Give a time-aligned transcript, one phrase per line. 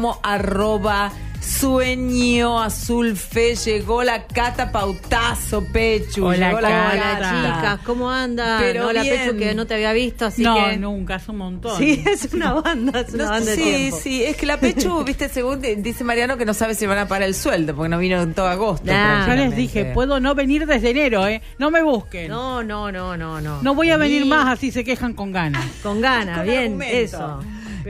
[0.00, 1.12] como arroba
[1.42, 3.54] sueño azul fe.
[3.54, 6.24] Llegó la Cata Pautazo, Pechu.
[6.24, 7.30] Hola, llegó la Cata.
[7.56, 8.62] Chicas, ¿cómo andan?
[8.62, 9.14] Pero Hola bien.
[9.26, 11.76] Pechu que no te había visto, así no, que nunca, es un montón.
[11.78, 13.98] Sí, es una banda, es una No, banda de sí, tiempo.
[14.02, 16.96] sí, es que la Pechu, viste, según di- dice Mariano que no sabe si van
[16.98, 18.86] a pagar el sueldo, porque no vino en todo agosto.
[18.90, 19.26] Nah.
[19.28, 21.42] Yo les dije, puedo no venir desde enero, ¿eh?
[21.58, 22.28] No me busquen.
[22.30, 23.74] No, No, no, no, no, no.
[23.74, 25.62] voy a venir Ni- más, así se quejan con ganas.
[25.82, 26.96] Con ganas, Con bien, argumento.
[26.96, 27.40] eso.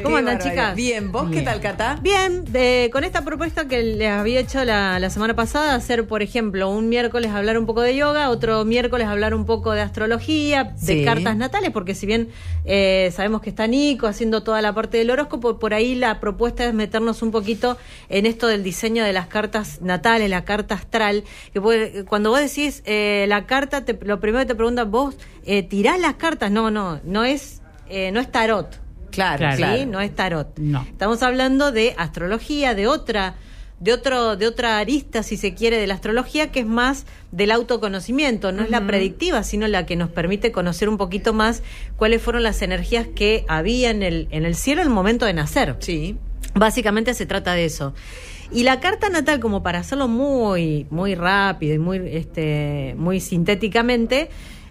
[0.03, 0.77] ¿Cómo andan, chicas?
[0.77, 1.99] Bien, ¿vos qué tal, Cata?
[2.01, 6.23] Bien, de- con esta propuesta que les había hecho la, la semana pasada, hacer, por
[6.23, 10.65] ejemplo, un miércoles hablar un poco de yoga, otro miércoles hablar un poco de astrología,
[10.65, 11.05] de Sí.
[11.05, 12.29] cartas natales, porque si bien
[12.65, 16.65] eh, sabemos que está Nico haciendo toda la parte del horóscopo, por ahí la propuesta
[16.65, 17.77] es meternos un poquito
[18.09, 22.39] en esto del diseño de las cartas natales, la carta astral, que puede- cuando vos
[22.41, 26.51] decís eh, la carta, te- lo primero que te preguntan, vos eh, tirás las cartas,
[26.51, 28.79] no, no, no es, eh, no es tarot.
[29.21, 29.57] Claro, Claro.
[29.57, 29.79] claro.
[29.79, 29.87] ¿sí?
[29.87, 30.59] No es tarot.
[30.59, 30.83] No.
[30.91, 33.35] Estamos hablando de astrología, de otra,
[33.79, 37.51] de otro, de otra arista, si se quiere, de la astrología, que es más del
[37.51, 41.63] autoconocimiento, no es la predictiva, sino la que nos permite conocer un poquito más
[41.97, 45.77] cuáles fueron las energías que había en el, en el cielo al momento de nacer.
[45.79, 46.17] Sí.
[46.55, 47.95] Básicamente se trata de eso.
[48.53, 54.29] Y la carta natal, como para hacerlo muy, muy rápido y muy, este, muy sintéticamente,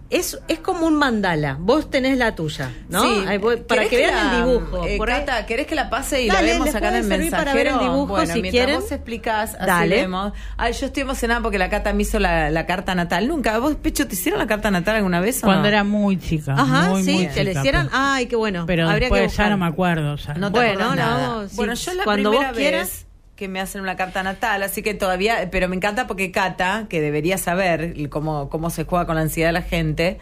[0.10, 1.58] es, es como un mandala.
[1.60, 3.04] Vos tenés la tuya, ¿no?
[3.04, 3.26] Sí.
[3.40, 4.86] Voy- para ¿Querés que vean la- el dibujo.
[4.86, 7.16] eh, Por Cata, ¿querés que la pase y Dale, la vemos acá en el puede
[7.16, 7.94] servir para ver el mensajero?
[7.94, 8.82] dibujo, bueno, si mientras quieren.
[8.82, 9.96] vos explicás, así Dale.
[9.96, 10.34] vemos.
[10.58, 13.28] Ay, yo estoy emocionada porque la Cata me hizo la, la carta natal.
[13.28, 13.58] Nunca.
[13.60, 15.68] ¿Vos, Pecho, te hicieron la carta natal alguna vez o Cuando no?
[15.68, 16.54] era muy chica.
[16.58, 17.86] Ajá, muy, sí, muy que le chica, hicieron.
[17.88, 18.64] pero- Ay, qué bueno.
[18.66, 19.52] Pero Habría que después ya buscar.
[19.52, 20.16] no me acuerdo.
[20.16, 20.34] ya.
[20.34, 21.28] No te Bueno, la nada.
[21.30, 21.56] vamos, sí.
[21.58, 23.06] Bueno, yo la Cuando primera vos quieras.
[23.40, 27.00] Que me hacen una carta natal, así que todavía, pero me encanta porque Cata, que
[27.00, 30.20] debería saber cómo, cómo se juega con la ansiedad de la gente,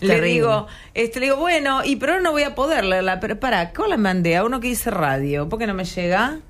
[0.00, 3.72] le digo, este, le digo, bueno, y pero no voy a poder leerla, pero para,
[3.72, 4.36] ¿cómo la mandé?
[4.36, 6.40] A uno que dice radio, ¿por qué no me llega?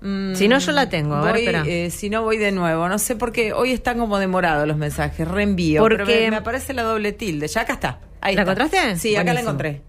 [0.00, 1.16] Mm, Si no, yo la tengo.
[1.16, 2.88] A voy, eh, si no, voy de nuevo.
[2.88, 3.52] No sé por qué.
[3.54, 5.26] Hoy están como demorados los mensajes.
[5.26, 5.80] Reenvío.
[5.80, 7.48] Porque- Pero me, me aparece la doble tilde.
[7.48, 8.00] Ya acá está.
[8.20, 8.52] Ahí ¿La está.
[8.52, 8.96] encontraste?
[8.98, 9.80] Sí, acá la encontré.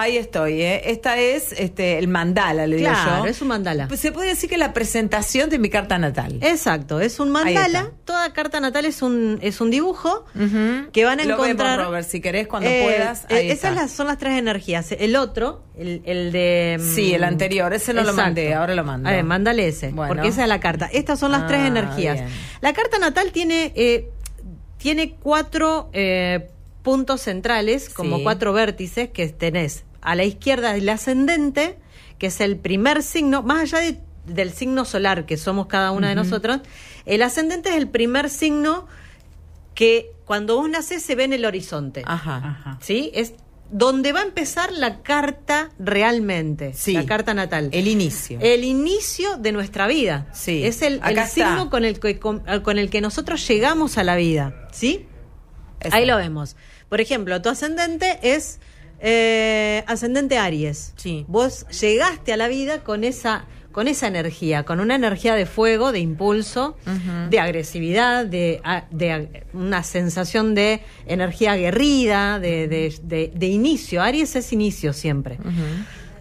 [0.00, 0.82] Ahí estoy, ¿eh?
[0.92, 3.30] Esta es este, el mandala, le digo Claro, yo.
[3.30, 3.88] es un mandala.
[3.88, 6.38] Pues se puede decir que la presentación de mi carta natal.
[6.40, 7.90] Exacto, es un mandala.
[8.04, 10.24] Toda carta natal es un, es un dibujo
[10.92, 11.78] que van a Lo encontrar.
[11.78, 13.24] vemos, Robert, si querés, cuando Eh, puedas.
[13.28, 13.88] eh, Ahí esas está.
[13.88, 14.92] son las tres energías.
[14.92, 16.76] El otro, el, el de.
[16.78, 19.08] mm, Sí, el anterior, ese no lo mandé, ahora lo mando.
[19.08, 20.14] A ver, mándale ese, Bueno.
[20.14, 20.88] porque esa es la carta.
[20.92, 22.14] Estas son las tres Ah, energías.
[22.20, 22.28] bien.
[22.60, 24.08] La carta natal tiene, eh,
[24.76, 26.50] tiene cuatro eh,
[26.88, 28.22] puntos centrales, como Sí.
[28.22, 29.84] cuatro vértices que tenés.
[30.00, 31.76] A la izquierda el ascendente,
[32.18, 36.08] que es el primer signo, más allá de- del signo solar que somos cada una
[36.08, 36.60] de nosotros,
[37.04, 38.86] el ascendente es el primer signo
[39.74, 42.04] que cuando vos nacés se ve en el horizonte.
[42.06, 42.36] Ajá.
[42.36, 42.78] Ajá.
[42.80, 43.10] ¿Sí?
[43.12, 43.34] Es
[43.70, 46.94] donde va a empezar la carta realmente, Sí.
[46.94, 47.68] la carta natal.
[47.72, 48.38] El inicio.
[48.40, 50.26] El inicio de nuestra vida.
[50.32, 50.64] Sí.
[50.64, 54.68] Es el, signo con el, que, con, con el que nosotros llegamos a la vida.
[54.72, 55.06] ¿Sí?
[55.92, 56.56] Ahí lo vemos.
[56.88, 58.58] Por ejemplo, tu ascendente es
[59.00, 60.92] eh, ascendente Aries.
[60.96, 61.24] Sí.
[61.28, 65.92] Vos llegaste a la vida con esa con esa energía, con una energía de fuego,
[65.92, 66.76] de impulso,
[67.30, 68.60] de agresividad, de,
[69.52, 74.02] una sensación de energía aguerrida, de, de- de- inicio.
[74.02, 75.38] Aries es inicio siempre.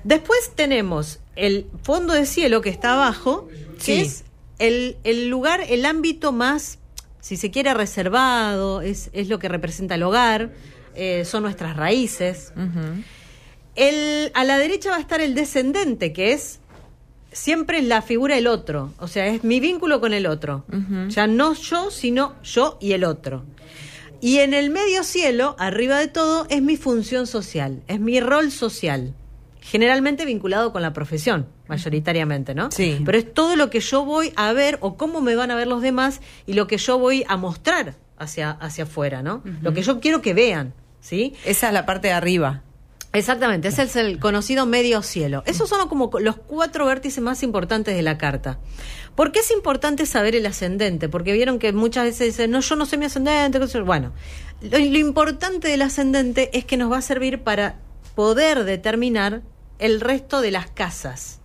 [0.04, 3.48] Después tenemos el fondo de cielo que está abajo,
[3.84, 4.24] que es
[4.60, 6.78] el, el lugar, el ámbito más,
[7.28, 10.54] si se quiere, reservado, es, es lo que representa el hogar,
[10.96, 12.54] eh, son nuestras raíces.
[13.76, 16.62] El, a la derecha va a estar el descendente, que es
[17.34, 20.64] siempre la figura del otro, o sea, es mi vínculo con el otro.
[20.72, 21.10] Ujú.
[21.10, 23.44] Ya no yo, sino yo y el otro.
[24.22, 28.52] Y en el medio cielo, arriba de todo, es mi función social, es mi rol
[28.52, 29.14] social,
[29.60, 32.72] generalmente vinculado con la profesión, mayoritariamente, ¿no?
[32.72, 33.02] Sí.
[33.06, 35.68] Pero es todo lo que yo voy a ver o cómo me van a ver
[35.68, 39.44] los demás y lo que yo voy a mostrar hacia, hacia afuera, ¿no?
[39.62, 41.34] Lo que yo quiero que vean, ¿sí?
[41.46, 42.64] Esa es la parte de arriba.
[43.14, 45.42] Exactamente, ese es el conocido medio cielo.
[45.46, 48.60] Esos son como los cuatro vértices más importantes de la carta.
[49.16, 51.10] ¿Por qué es importante saber el ascendente?
[51.10, 53.60] Porque vieron que muchas veces dicen, no, yo no sé mi ascendente.
[53.82, 54.12] Bueno,
[54.62, 57.78] lo, lo importante del ascendente es que nos va a servir para
[58.14, 59.42] poder determinar
[59.80, 61.40] el resto de las casas,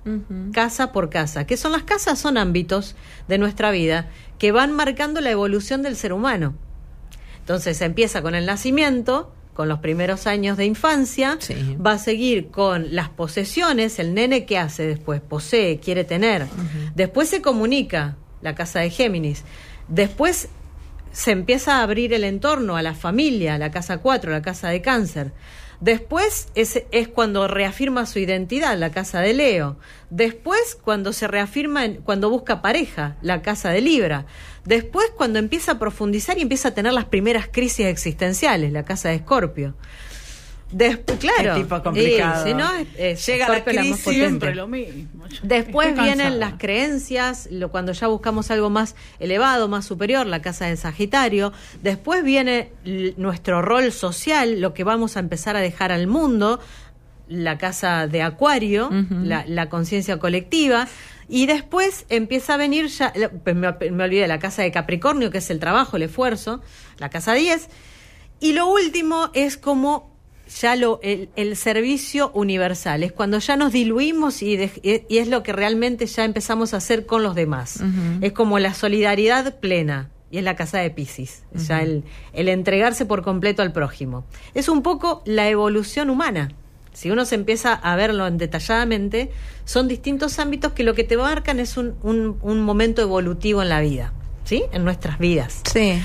[0.52, 1.46] casa por casa.
[1.46, 2.18] ¿Qué son las casas?
[2.18, 2.96] Son ámbitos
[3.28, 4.08] de nuestra vida
[4.38, 6.54] que van marcando la evolución del ser humano.
[7.40, 11.76] Entonces se empieza con el nacimiento, con los primeros años de infancia, Sí.
[11.84, 16.46] va a seguir con las posesiones, el nene que hace después, posee, quiere tener,
[16.94, 19.44] después se comunica, la casa de Géminis,
[19.88, 20.48] después
[21.12, 24.80] se empieza a abrir el entorno a la familia, la casa 4, la casa de
[24.80, 25.32] cáncer,
[25.82, 29.78] Después es, es cuando reafirma su identidad, la casa de Leo.
[30.10, 34.26] Después cuando se reafirma, en- cuando busca pareja, la casa de Libra.
[34.64, 39.08] Después cuando empieza a profundizar y empieza a tener las primeras crisis existenciales, la casa
[39.08, 39.74] de Escorpio.
[40.72, 41.54] Después, claro.
[41.54, 42.44] Qué tipo complicado.
[42.46, 44.00] Y, si no, es- es Llega la crisis.
[44.00, 45.24] Siempre lo mismo.
[45.42, 46.50] Después estoy vienen cansada.
[46.50, 51.52] las creencias, lo, cuando ya buscamos algo más elevado, más superior, la casa de Sagitario.
[51.82, 52.72] Después viene
[53.16, 56.58] nuestro rol social, lo que vamos a empezar a dejar al mundo,
[57.28, 60.88] la casa de Acuario, la, la conciencia colectiva.
[61.28, 63.12] Y después empieza a venir ya,
[63.44, 66.60] pues me, me olvidé, la casa de Capricornio, que es el trabajo, el esfuerzo,
[66.98, 67.68] la casa 10.
[68.40, 70.11] Y lo último es como
[70.60, 75.28] ya lo, el, el servicio universal, es cuando ya nos diluimos y, de- y es
[75.28, 77.80] lo que realmente ya empezamos a hacer con los demás.
[78.20, 80.10] Es como la solidaridad plena.
[80.30, 84.24] Y es la casa de Pisces, ya el, el entregarse por completo al prójimo.
[84.54, 86.50] Es un poco la evolución humana.
[86.94, 89.30] Si uno se empieza a verlo en detalladamente,
[89.66, 93.68] son distintos ámbitos que lo que te marcan es un, un, un momento evolutivo en
[93.68, 94.14] la vida,
[94.44, 94.64] ¿sí?
[94.72, 95.60] En nuestras vidas.
[95.70, 96.00] Sí.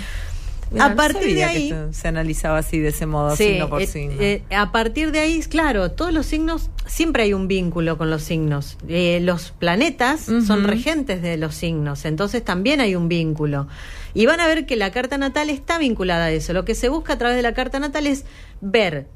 [0.79, 3.81] A no partir de que ahí- se analizaba así, de ese modo, Sí, signo por
[3.81, 4.15] eh, signo.
[4.19, 8.23] eh, a partir de ahí, claro, todos los signos, siempre hay un vínculo con los
[8.23, 8.77] signos.
[8.87, 13.67] Eh, los planetas son regentes de los signos, entonces también hay un vínculo.
[14.13, 16.51] Y van a ver que la carta natal está vinculada a eso.
[16.53, 18.25] Lo que se busca a través de la carta natal es
[18.59, 19.07] ver,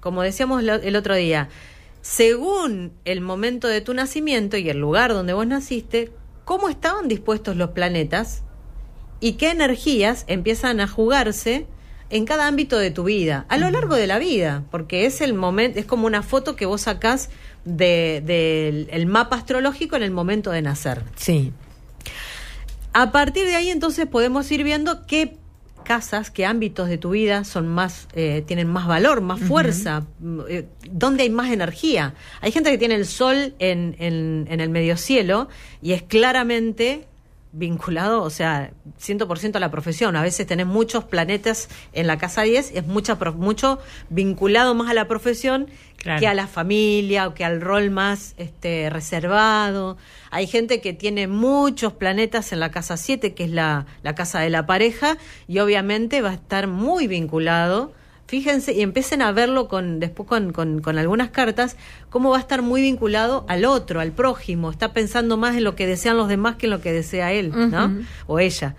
[0.00, 1.48] como decíamos lo- el otro día,
[2.02, 6.10] según el momento de tu nacimiento y el lugar donde vos naciste,
[6.44, 8.42] cómo estaban dispuestos los planetas
[9.20, 11.66] y qué energías empiezan a jugarse
[12.10, 15.32] en cada ámbito de tu vida, a lo largo de la vida, porque es el
[15.34, 17.30] momento, es como una foto que vos sacás
[17.64, 21.02] de- del el mapa astrológico en el momento de nacer.
[21.16, 21.52] sí.
[22.92, 25.36] A partir de ahí entonces podemos ir viendo qué
[25.84, 30.40] casas, qué ámbitos de tu vida son más, eh, tienen más valor, más fuerza, mm,
[30.48, 32.14] eh, dónde hay más energía.
[32.40, 35.48] Hay gente que tiene el sol en, en, en el medio cielo
[35.82, 37.06] y es claramente
[37.52, 38.70] vinculado, o sea,
[39.00, 40.16] 100% a la profesión.
[40.16, 44.94] A veces tenés muchos planetas en la casa 10, es mucha, mucho vinculado más a
[44.94, 46.18] la profesión Claro.
[46.18, 49.98] que a la familia o que al rol más este, reservado.
[50.30, 54.40] Hay gente que tiene muchos planetas en la casa 7, que es la, la casa
[54.40, 57.92] de la pareja, y obviamente va a estar muy vinculado.
[58.30, 61.76] Fíjense y empiecen a verlo con después con, con, con algunas cartas,
[62.10, 64.70] cómo va a estar muy vinculado al otro, al prójimo.
[64.70, 67.52] Está pensando más en lo que desean los demás que en lo que desea él.
[68.28, 68.76] O ella.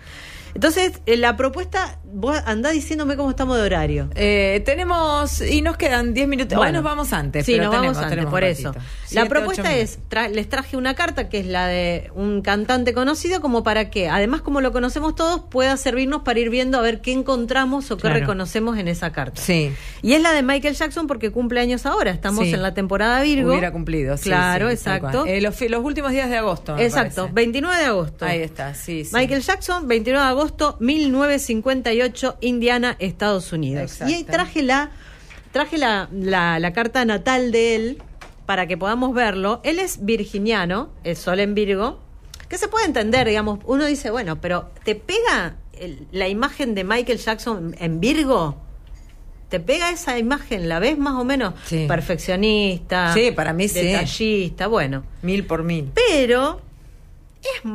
[0.54, 4.10] Entonces, eh, la propuesta, vos andá diciéndome cómo estamos de horario.
[4.16, 6.58] Eh, tenemos, y nos quedan 10 minutos.
[6.58, 7.46] Hoy nos vamos antes.
[7.46, 8.74] Sí, pero nos tenemos, vamos antes, por eso.
[9.12, 13.40] la propuesta es, tra- les traje una carta que es la de un cantante conocido,
[13.42, 17.02] como para que, además como lo conocemos todos, pueda servirnos para ir viendo a ver
[17.02, 18.20] qué encontramos o qué Claro.
[18.20, 19.42] reconocemos en esa carta.
[19.42, 19.72] Sí.
[20.02, 22.54] Y es la de Michael Jackson porque cumple años ahora, estamos Sí.
[22.54, 23.52] en la temporada Virgo.
[23.52, 24.18] Hubiera cumplido.
[24.18, 25.26] sí, Claro, sí, exacto.
[25.26, 26.78] Eh, los, últimos días de agosto.
[26.78, 27.34] Exacto, parece.
[27.36, 28.26] 29 de agosto.
[28.26, 29.12] Ahí está, sí, sí.
[29.16, 30.41] Michael Jackson, 29 de agosto
[30.80, 33.84] 1958, Indiana, Estados Unidos.
[33.84, 34.12] Exacto.
[34.12, 34.92] Y ahí traje la
[35.52, 38.02] traje la, la, la carta natal de él
[38.46, 39.60] para que podamos verlo.
[39.64, 42.00] Él es virginiano, el sol en Virgo,
[42.48, 46.84] que se puede entender, digamos, uno dice, bueno, pero ¿te pega el- la imagen de
[46.86, 48.58] Michael Jackson en Virgo?
[49.50, 50.70] ¿Te pega esa imagen?
[50.70, 51.54] ¿La ves más o menos?
[51.66, 51.84] Sí.
[51.86, 53.14] Perfeccionista.
[53.14, 53.82] Sí, para mí sí.
[53.82, 55.04] Detallista, bueno.
[55.22, 55.92] Mil por mil.
[55.94, 56.62] Pero
[57.42, 57.66] es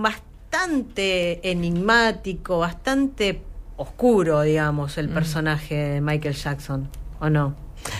[0.56, 3.42] bastante enigmático, bastante
[3.76, 5.00] oscuro, digamos, Mm.
[5.00, 6.88] el personaje de Michael Jackson,
[7.20, 7.54] ¿o no?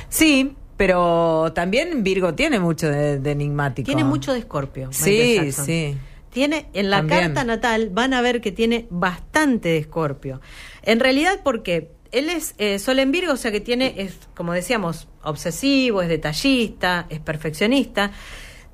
[0.09, 3.87] Sí, pero también Virgo tiene mucho de, de enigmático.
[3.87, 4.89] Tiene mucho de Escorpio.
[4.93, 5.67] Sí, Jackson.
[5.67, 5.97] sí.
[6.31, 7.21] Tiene, en la También.
[7.21, 10.41] carta natal van a ver que tiene bastante de Escorpio.
[10.83, 14.53] En realidad, porque él es eh, Sol en Virgo, o sea que tiene, es, como
[14.53, 18.11] decíamos, obsesivo, es detallista, es perfeccionista.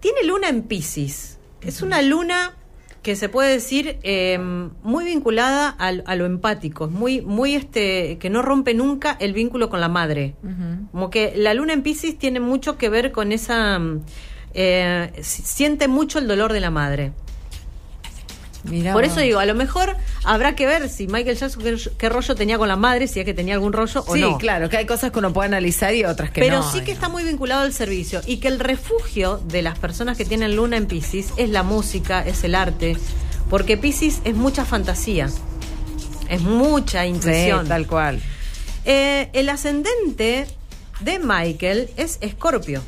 [0.01, 1.39] Tiene luna en Pisces.
[1.61, 2.57] Es una luna
[3.02, 4.38] que se puede decir eh,
[4.82, 9.68] muy vinculada al- a, lo empático, muy, muy este, que no rompe nunca el vínculo
[9.71, 10.35] con la madre.
[10.44, 10.88] Ujú.
[10.92, 13.78] Como que la luna en Pisces tiene mucho que ver con esa...
[13.78, 14.00] mm,
[14.54, 17.12] eh, si- siente mucho el dolor de la madre.
[18.64, 22.09] Mirá Por eso digo, a lo mejor habrá que ver si Michael Jackson qué, qué
[22.09, 24.38] rollo tenía con la madre, si es que tenía algún rollo o Sí, no.
[24.38, 26.71] claro, que hay cosas que uno puede analizar y otras que Pero no.
[26.71, 30.25] sí que está muy vinculado al servicio y que el refugio de las personas que
[30.25, 32.97] tienen luna en Pisces es la música, es el arte,
[33.50, 35.28] porque Pisces es mucha fantasía,
[36.28, 37.66] es mucha Sí, intuición.
[37.66, 38.21] tal cual.
[38.85, 40.47] Eh, el ascendente
[41.00, 42.81] de Michael es Escorpio.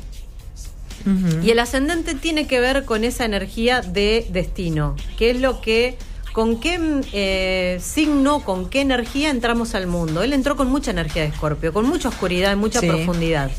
[1.43, 5.97] Y el ascendente tiene que ver con esa energía de destino, que es lo que,
[6.33, 6.79] con qué
[7.13, 10.23] eh, signo, con qué energía entramos al mundo.
[10.23, 12.87] Él entró con mucha energía de Escorpio, con mucha oscuridad y mucha Sí.
[12.87, 13.51] profundidad.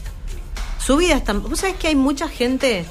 [0.84, 1.32] Su vida está...
[1.34, 2.84] Vos sabés que hay mucha gente...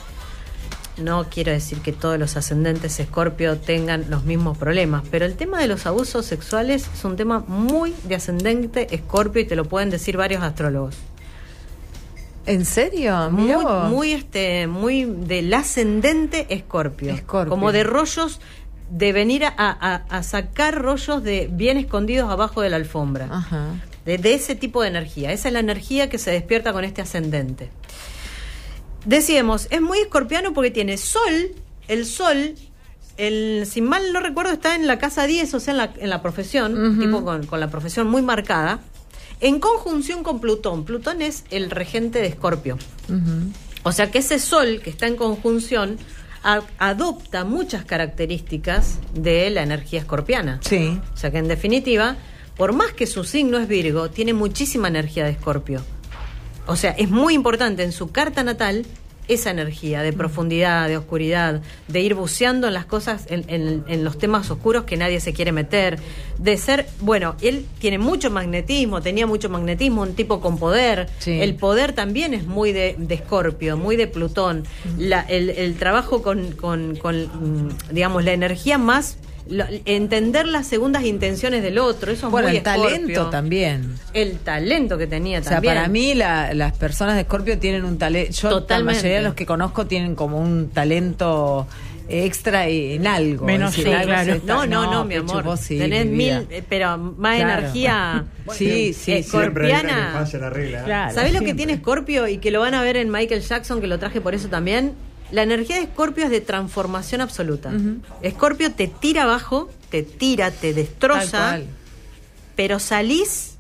[0.98, 5.60] No quiero decir que todos los ascendentes escorpio tengan los mismos problemas, pero el tema
[5.60, 9.90] de los abusos sexuales es un tema muy de ascendente escorpio y te lo pueden
[9.90, 10.96] decir varios astrólogos.
[12.46, 13.30] ¿En serio?
[13.32, 13.90] Muy, Mirá vos.
[13.90, 17.14] muy, este, muy del ascendente escorpio.
[17.50, 18.40] Como de rollos,
[18.90, 23.28] de venir a, a- a sacar rollos de bien escondidos abajo de la alfombra.
[23.32, 23.66] Ajá.
[24.06, 25.32] De, de ese tipo de energía.
[25.32, 27.72] Esa es la energía que se despierta con este ascendente.
[29.06, 31.52] Decíamos, es muy escorpiano porque tiene sol,
[31.88, 32.56] el sol,
[33.18, 36.10] el, si mal no recuerdo, está en la casa 10, o sea, en la, en
[36.10, 38.80] la profesión, tipo con, con la profesión muy marcada,
[39.42, 40.86] en conjunción con Plutón.
[40.86, 42.78] Plutón es el regente de Escorpio.
[43.84, 45.98] O sea que ese sol que está en conjunción
[46.44, 50.60] a- adopta muchas características de la energía escorpiana.
[50.62, 51.00] Sí.
[51.14, 52.18] O sea que en definitiva,
[52.58, 55.82] por más que su signo es Virgo, tiene muchísima energía de Escorpio.
[56.68, 58.86] O sea, es muy importante en su carta natal
[59.28, 64.04] esa energía de profundidad, de oscuridad, de ir buceando en las cosas, en, en- en
[64.04, 65.98] los temas oscuros que nadie se quiere meter,
[66.38, 71.40] de ser, bueno, él tiene mucho magnetismo, tenía mucho magnetismo, un tipo con poder, Sí.
[71.42, 74.64] el poder también es muy de, Escorpio, muy de Plutón,
[74.98, 79.18] La- el, el trabajo con, con- con, mm, digamos, la energía más,
[79.48, 83.96] lo- entender las segundas intenciones del otro, eso es Bueno, muy el talento también.
[84.14, 85.76] El talento que tenía O sea, también.
[85.76, 88.32] para mí la- las personas de Escorpio tienen un talento.
[88.32, 88.94] Yo Totalmente.
[88.94, 91.68] la mayoría de los que conozco tienen como un talento
[92.08, 93.46] extra en algo.
[93.48, 94.34] Menos yo, algo claro.
[94.34, 95.44] está- No, no, no, mi amor.
[95.44, 97.60] vos sí, Tenés mi mil, pero más Claro.
[97.62, 98.26] energía.
[98.52, 99.30] Sí, sí, eh, sí.
[99.32, 100.12] Siempre hay una que escorpiana.
[100.14, 100.84] falla la regla.
[100.84, 101.16] Claro.
[101.16, 103.88] ¿Sabés lo que tiene Scorpio y que lo van a ver en Michael Jackson, que
[103.88, 104.94] lo traje por eso también?
[105.32, 107.72] La energía de Scorpio es de transformación absoluta.
[108.30, 111.60] Scorpio te tira abajo, te tira, te destroza,
[112.56, 113.52] pero salís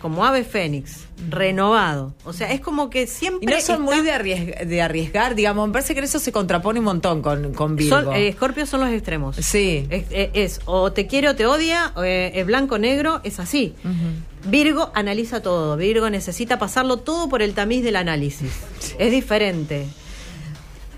[0.00, 2.14] como ave fénix, renovado.
[2.24, 3.52] O sea, es como que Y siempre.
[3.52, 5.66] no son está- muy de arriesgar, de arriesgar, digamos.
[5.66, 8.02] Me parece que eso se contrapone un montón con, con Virgo.
[8.04, 9.34] Son, eh, Scorpio son los extremos.
[9.36, 9.86] Sí.
[9.90, 13.40] Es, es- es o te quiere o te odia, o, eh, es blanco negro, es
[13.40, 13.74] así.
[14.46, 18.52] Virgo analiza todo, Virgo necesita pasarlo todo por el tamiz del análisis.
[19.00, 19.86] Es diferente.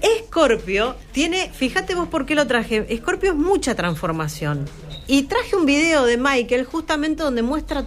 [0.03, 4.67] Escorpio tiene, fíjate vos por qué lo traje, Escorpio es mucha transformación.
[5.07, 7.87] Y traje un video de Michael justamente donde muestra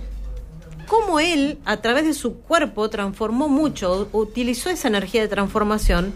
[0.87, 6.13] cómo él, a través de su cuerpo, transformó mucho, utilizó esa energía de transformación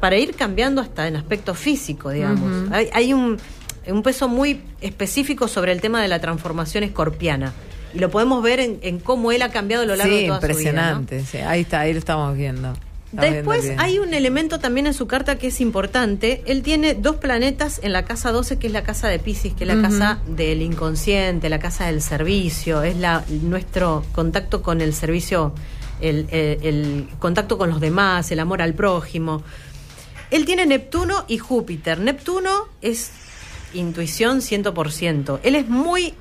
[0.00, 2.70] para ir cambiando hasta en aspecto físico, digamos.
[2.72, 3.38] hay, hay un,
[3.86, 7.52] un peso muy específico sobre el tema de la transformación escorpiana.
[7.94, 10.28] Y lo podemos ver en, en cómo él ha cambiado a lo largo sí, de
[10.28, 10.72] toda su vida.
[10.72, 11.00] ¿no?
[11.00, 11.24] impresionante.
[11.24, 11.38] sí.
[11.38, 12.74] Ahí está, ahí lo estamos viendo.
[13.12, 16.42] Después hay un elemento también en su carta que es importante.
[16.46, 19.64] Él tiene dos planetas en la casa 12, que es la casa de Pisces, que
[19.64, 24.92] es la casa del inconsciente, la casa del servicio, es la, nuestro contacto con el
[24.92, 25.54] servicio,
[26.00, 29.42] el, el- el contacto con los demás, el amor al prójimo.
[30.30, 32.00] Él tiene Neptuno y Júpiter.
[32.00, 32.50] Neptuno
[32.82, 33.12] es
[33.72, 35.40] intuición 100%.
[35.42, 36.14] Él es muy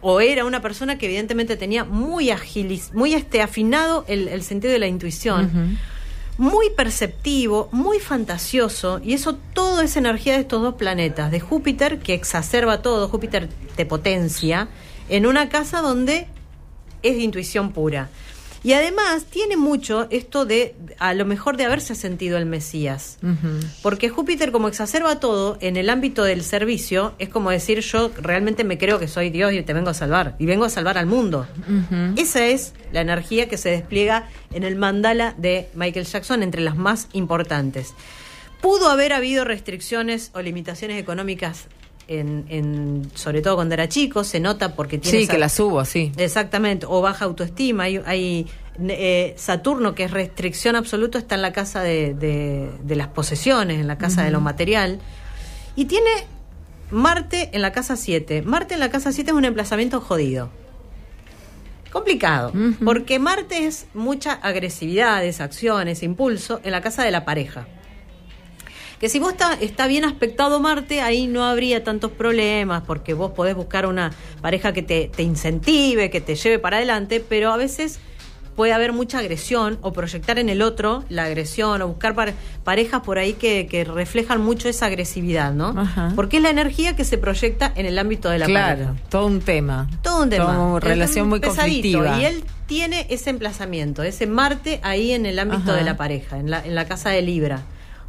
[0.00, 4.70] o era una persona que evidentemente tenía muy agilis, muy este afinado el, el sentido
[4.72, 5.78] de la intuición,
[6.38, 12.00] muy perceptivo, muy fantasioso, y eso todo es energía de estos dos planetas, de Júpiter
[12.00, 14.68] que exacerba todo, Júpiter te potencia,
[15.08, 16.26] en una casa donde
[17.02, 18.08] es de intuición pura.
[18.64, 23.18] Y además tiene mucho esto de, a lo mejor, de haberse sentido el Mesías.
[23.82, 28.64] Porque Júpiter, como exacerba todo en el ámbito del servicio, es como decir, yo realmente
[28.64, 30.34] me creo que soy Dios y te vengo a salvar.
[30.38, 31.46] Y vengo a salvar al mundo.
[32.16, 36.76] Esa es la energía que se despliega en el mandala de Michael Jackson, entre las
[36.76, 37.92] más importantes.
[38.62, 41.66] Pudo haber habido restricciones o limitaciones económicas,
[42.08, 45.18] en, en- sobre todo cuando era chico, se nota porque tiene...
[45.18, 46.12] Sí, esa- que la subo, sí.
[46.16, 47.84] Exactamente, o baja autoestima.
[47.84, 48.46] Hay, hay,
[48.88, 53.80] eh, Saturno, que es restricción absoluta, está en la casa de, de- de las posesiones,
[53.80, 55.00] en la casa de lo material.
[55.76, 56.10] Y tiene
[56.90, 58.42] Marte en la casa 7.
[58.42, 60.50] Marte en la casa 7 es un emplazamiento jodido.
[61.90, 62.52] Complicado,
[62.84, 67.68] porque Marte es mucha agresividad, es acciones, impulso en la casa de la pareja.
[69.00, 73.32] Que si vos está, está bien aspectado Marte, ahí no habría tantos problemas, porque vos
[73.32, 77.56] podés buscar una pareja que te, te incentive, que te lleve para adelante, pero a
[77.56, 77.98] veces
[78.56, 83.00] puede haber mucha agresión o proyectar en el otro la agresión o buscar par- parejas
[83.02, 85.74] por ahí que, que reflejan mucho esa agresividad, ¿no?
[85.76, 86.12] Ajá.
[86.14, 88.94] Porque es la energía que se proyecta en el ámbito de la Claro, pareja.
[89.10, 89.90] todo un tema.
[90.02, 90.74] Todo un tema.
[90.78, 92.20] Es relación muy pesadito, conflictiva.
[92.22, 95.74] Y él tiene ese emplazamiento, ese Marte ahí en el ámbito Ajá.
[95.74, 97.62] de la pareja, en la, en la casa de Libra.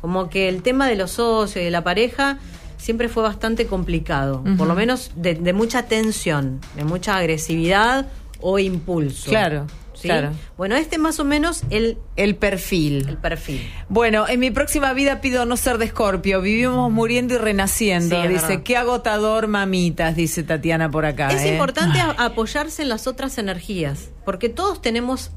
[0.05, 2.37] Como que el tema de los socios y de la pareja
[2.77, 8.05] siempre fue bastante complicado, por lo menos de, de mucha tensión, de mucha agresividad
[8.39, 9.27] o impulso.
[9.27, 9.65] Claro.
[9.95, 10.07] ¿sí?
[10.07, 10.29] Claro.
[10.57, 13.09] Bueno, este es más o menos el, El perfil.
[13.09, 13.67] el perfil.
[13.89, 16.39] Bueno, en mi próxima vida pido no ser de escorpio.
[16.39, 18.21] Vivimos muriendo y renaciendo.
[18.21, 21.29] Sí, dice, qué agotador, mamitas, dice Tatiana por acá.
[21.29, 21.53] Es ¿eh?
[21.53, 25.31] importante apoyarse en las otras energías, porque todos tenemos,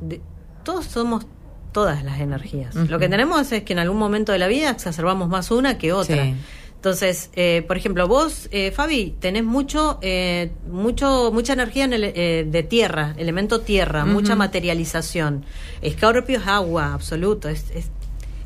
[0.63, 1.27] todos somos
[1.73, 2.75] todas las energías.
[2.75, 5.93] Lo que tenemos es que en algún momento de la vida exacerbamos más una que
[5.93, 6.25] otra.
[6.25, 6.35] Sí.
[6.79, 12.05] Entonces, eh, por ejemplo, vos, eh, Fabi, tenés mucho, eh, mucho, mucha energía en el,
[12.05, 15.45] eh, de tierra, elemento tierra, mucha materialización.
[15.83, 17.91] Escorpio es agua, absoluto, es, es,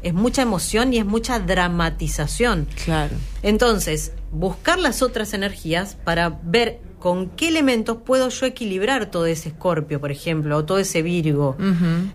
[0.02, 2.69] es mucha emoción y es mucha dramatización.
[2.85, 3.14] Claro.
[3.43, 9.49] Entonces, buscar las otras energías para ver con qué elementos puedo yo equilibrar todo ese
[9.49, 11.57] escorpio, por ejemplo, o todo ese virgo.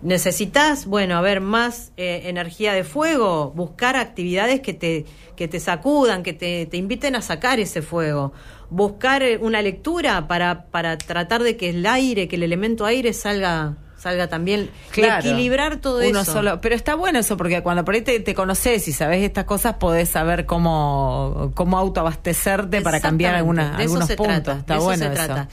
[0.02, 5.60] Necesitas, bueno, a ver, más eh, energía de fuego, buscar actividades que te, que te
[5.60, 8.32] sacudan, que te, te inviten a sacar ese fuego.
[8.70, 13.12] Buscar eh, una lectura para, para tratar de que el aire, que el elemento aire
[13.12, 13.76] salga,
[14.08, 14.70] salga también.
[14.96, 16.32] y equilibrar todo Uno eso.
[16.34, 16.60] solo.
[16.62, 19.76] Pero está bueno eso, porque cuando por ahí te, te conoces y sabes estas cosas,
[19.76, 24.44] podés saber cómo, cómo autoabastecerte para cambiar Exactamente, alguna, de eso algunos se puntos.
[24.44, 25.26] trata, está de eso bueno se eso.
[25.26, 25.50] trata.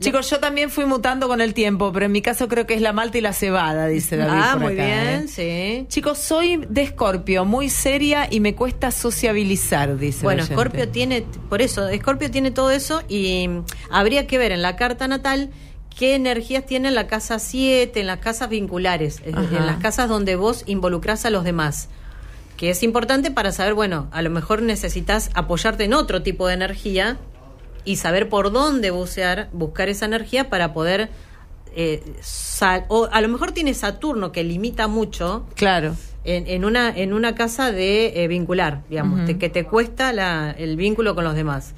[0.00, 2.80] Chicos, yo también fui mutando con el tiempo, pero en mi caso creo que es
[2.80, 4.32] la malta y la cebada, dice David.
[4.44, 5.26] Ah, por muy acá, bien, ¿eh?
[5.26, 5.86] sí.
[5.88, 10.22] Chicos, soy de Escorpio, muy seria y me cuesta sociabilizar, dice.
[10.22, 10.54] Bueno, el oyente.
[10.62, 13.48] Scorpio tiene, por eso, Scorpio tiene todo eso y
[13.90, 15.50] habría que ver en la carta natal
[15.98, 19.42] qué energías tiene en la casa 7, en las casas vinculares, Ajá.
[19.56, 21.88] en las casas donde vos involucrás a los demás.
[22.56, 26.54] Que es importante para saber, bueno, a lo mejor necesitas apoyarte en otro tipo de
[26.54, 27.18] energía
[27.84, 31.10] y saber por dónde bucear, buscar esa energía para poder...
[31.76, 35.94] eh, sal- o a lo mejor tiene Saturno que limita mucho Claro.
[36.24, 40.50] En, en una en una casa de eh, vincular, digamos, te- que te cuesta la,
[40.58, 41.74] el vínculo con los demás.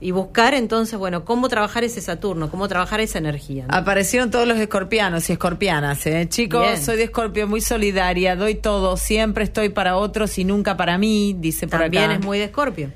[0.00, 3.66] Y buscar entonces, bueno, cómo trabajar ese Saturno, cómo trabajar esa energía.
[3.68, 3.74] ¿no?
[3.74, 6.26] Aparecieron todos los escorpianos y escorpianas, ¿eh?
[6.28, 6.82] Chicos, Bien.
[6.82, 11.34] soy de escorpio, muy solidaria, doy todo, siempre estoy para otros y nunca para mí,
[11.38, 12.14] dice por También acá.
[12.14, 12.90] es muy de Escorpio.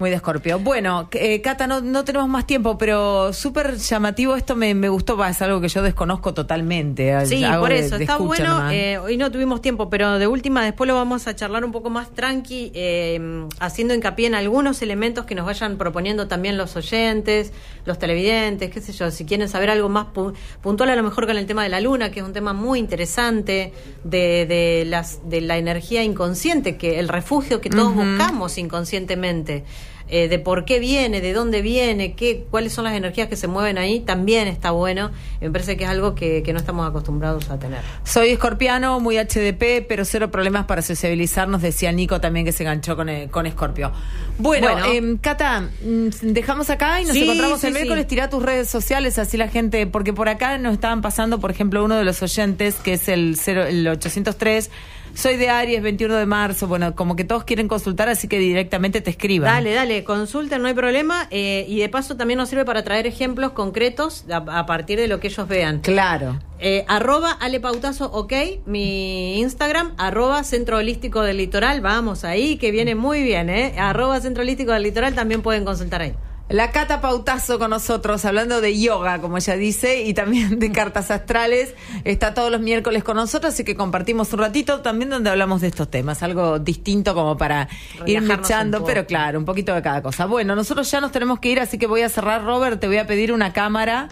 [0.00, 0.60] Muy de escorpio.
[0.60, 5.16] Bueno, eh, Cata, no, no tenemos más tiempo, pero súper llamativo esto me, me gustó,
[5.16, 7.26] va, es algo que yo desconozco totalmente.
[7.26, 8.70] Sí, Hago por eso, de está bueno.
[8.70, 11.90] eh, hoy no tuvimos tiempo, pero de última después lo vamos a charlar un poco
[11.90, 17.52] más tranqui, eh, haciendo hincapié en algunos elementos que nos vayan proponiendo también los oyentes,
[17.84, 21.26] los televidentes, qué sé yo, si quieren saber algo más pu- puntual a lo mejor
[21.26, 23.72] con el tema de la luna, que es un tema muy interesante,
[24.04, 29.64] de, de, las, de la energía inconsciente, que el refugio que todos buscamos inconscientemente.
[30.10, 33.46] Eh, de por qué viene, de dónde viene, qué, cuáles son las energías que se
[33.46, 35.10] mueven ahí, también está bueno.
[35.40, 37.80] Me parece que es algo que, que no estamos acostumbrados a tener.
[38.04, 42.62] Soy escorpiano, muy HDP, pero cero problemas para sociabilizar, nos decía Nico también que se
[42.64, 43.92] enganchó con, eh, con Escorpio.
[44.38, 44.86] Bueno, Bueno.
[44.92, 47.78] em, Cata, mm, dejamos acá y nos Sí, encontramos sí, el sí.
[47.78, 48.06] miércoles.
[48.06, 51.84] Tira tus redes sociales, así la gente, porque por acá nos estaban pasando, por ejemplo,
[51.84, 54.70] uno de los oyentes, que es el, cero, el 803.
[55.18, 56.68] Soy de Aries, 21 de marzo.
[56.68, 59.52] Bueno, como que todos quieren consultar, así que directamente te escriban.
[59.52, 61.26] Dale, dale, consulten, no hay problema.
[61.32, 65.08] eh, y de paso también nos sirve para traer ejemplos concretos a, a partir de
[65.08, 65.80] lo que ellos vean.
[65.80, 66.38] Claro.
[66.60, 68.32] Eh, arroba Ale Pautazo, ok,
[68.66, 73.74] mi Instagram, arroba Centro Holístico del Litoral, vamos ahí, que viene muy bien, ¿eh?
[73.76, 76.14] Arroba Centro Holístico del Litoral también pueden consultar ahí.
[76.48, 81.10] La Cata Pautazo con nosotros, hablando de yoga, como ella dice, y también de cartas
[81.10, 81.74] astrales.
[82.04, 85.68] Está todos los miércoles con nosotros, así que compartimos un ratito también donde hablamos de
[85.68, 86.22] estos temas.
[86.22, 87.68] Algo distinto como para
[88.06, 90.24] ir mechando, pero claro, un poquito de cada cosa.
[90.24, 92.80] Bueno, nosotros ya nos tenemos que ir, así que voy a cerrar, Robert.
[92.80, 94.08] Te voy a pedir una cámara.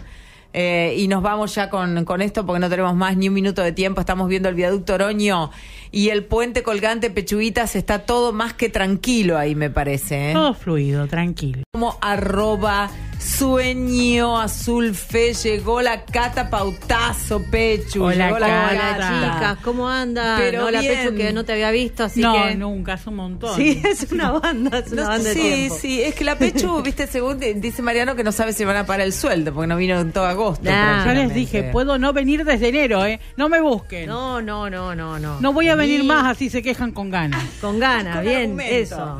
[0.59, 3.61] Eh, y nos vamos ya con, con esto porque no tenemos más ni un minuto
[3.61, 4.01] de tiempo.
[4.01, 5.51] Estamos viendo el viaducto Oroño
[5.91, 7.75] y el puente colgante Pechuguitas.
[7.75, 10.31] Está todo más que tranquilo ahí, me parece.
[10.31, 10.33] ¿eh?
[10.33, 11.61] Todo fluido, tranquilo.
[11.71, 12.89] como arroba
[13.27, 18.67] sueño azul fe llegó la cata pautazo pechu Hola, llegó la Cata.
[18.71, 19.33] Hola Cata.
[19.35, 20.39] chicas, ¿cómo andan?
[20.39, 20.93] Pero Hola bien.
[21.03, 22.55] Pechu, que no te había visto, así no, que...
[22.55, 23.55] nunca, es un montón.
[23.55, 25.75] Sí, es una banda, es una No, banda de sí, tiempo.
[25.79, 28.77] sí, es que la Pechu, viste, según di- dice Mariano que no sabe si van
[28.77, 30.63] a pagar el sueldo, porque no vino en todo agosto.
[30.69, 31.05] Nah.
[31.05, 33.19] Yo les dije, puedo no venir desde enero, ¿eh?
[33.35, 34.07] No me busquen.
[34.07, 35.53] No, No, no, no, no, no.
[35.53, 37.43] voy a venir más, así se quejan con ganas.
[37.61, 38.75] Con ganas, Con bien, argumento.
[38.75, 39.17] eso.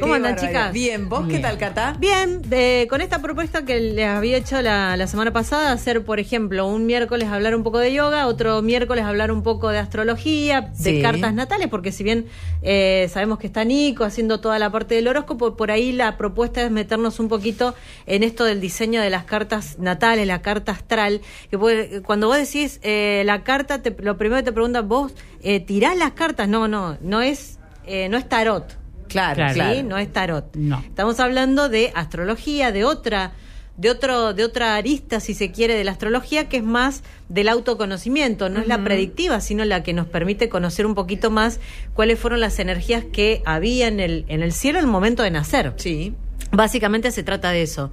[0.00, 0.72] ¿Cómo andan, chicas?
[0.72, 1.96] Bien, ¿vos qué tal, Cata?
[1.98, 6.20] Bien, de- con esta propuesta que les había hecho la, la semana pasada, hacer, por
[6.20, 10.60] ejemplo, un miércoles hablar un poco de yoga, otro miércoles hablar un poco de astrología,
[10.60, 11.02] de Sí.
[11.02, 12.26] cartas natales, porque si bien
[12.62, 16.62] eh, sabemos que está Nico haciendo toda la parte del horóscopo, por ahí la propuesta
[16.62, 17.74] es meternos un poquito
[18.06, 22.36] en esto del diseño de las cartas natales, la carta astral, que puede- cuando vos
[22.36, 26.48] decís eh, la carta, te- lo primero que te preguntan, vos eh, tirás las cartas,
[26.48, 28.76] no, no, no es, eh, no es tarot.
[29.08, 29.54] Claro, Claro.
[29.54, 29.74] claro.
[29.76, 29.82] ¿sí?
[29.82, 30.54] No es tarot.
[30.56, 30.80] No.
[30.86, 33.32] Estamos hablando de astrología, de otra
[33.78, 37.46] de otro de otra arista si se quiere de la astrología que es más del
[37.50, 41.60] autoconocimiento no es la predictiva sino la que nos permite conocer un poquito más
[41.92, 45.74] cuáles fueron las energías que había en el en el cielo el momento de nacer
[45.76, 46.14] Sí.
[46.52, 47.90] básicamente se trata de eso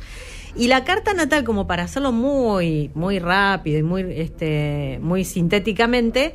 [0.56, 6.34] y la carta natal como para hacerlo muy muy rápido y muy este muy sintéticamente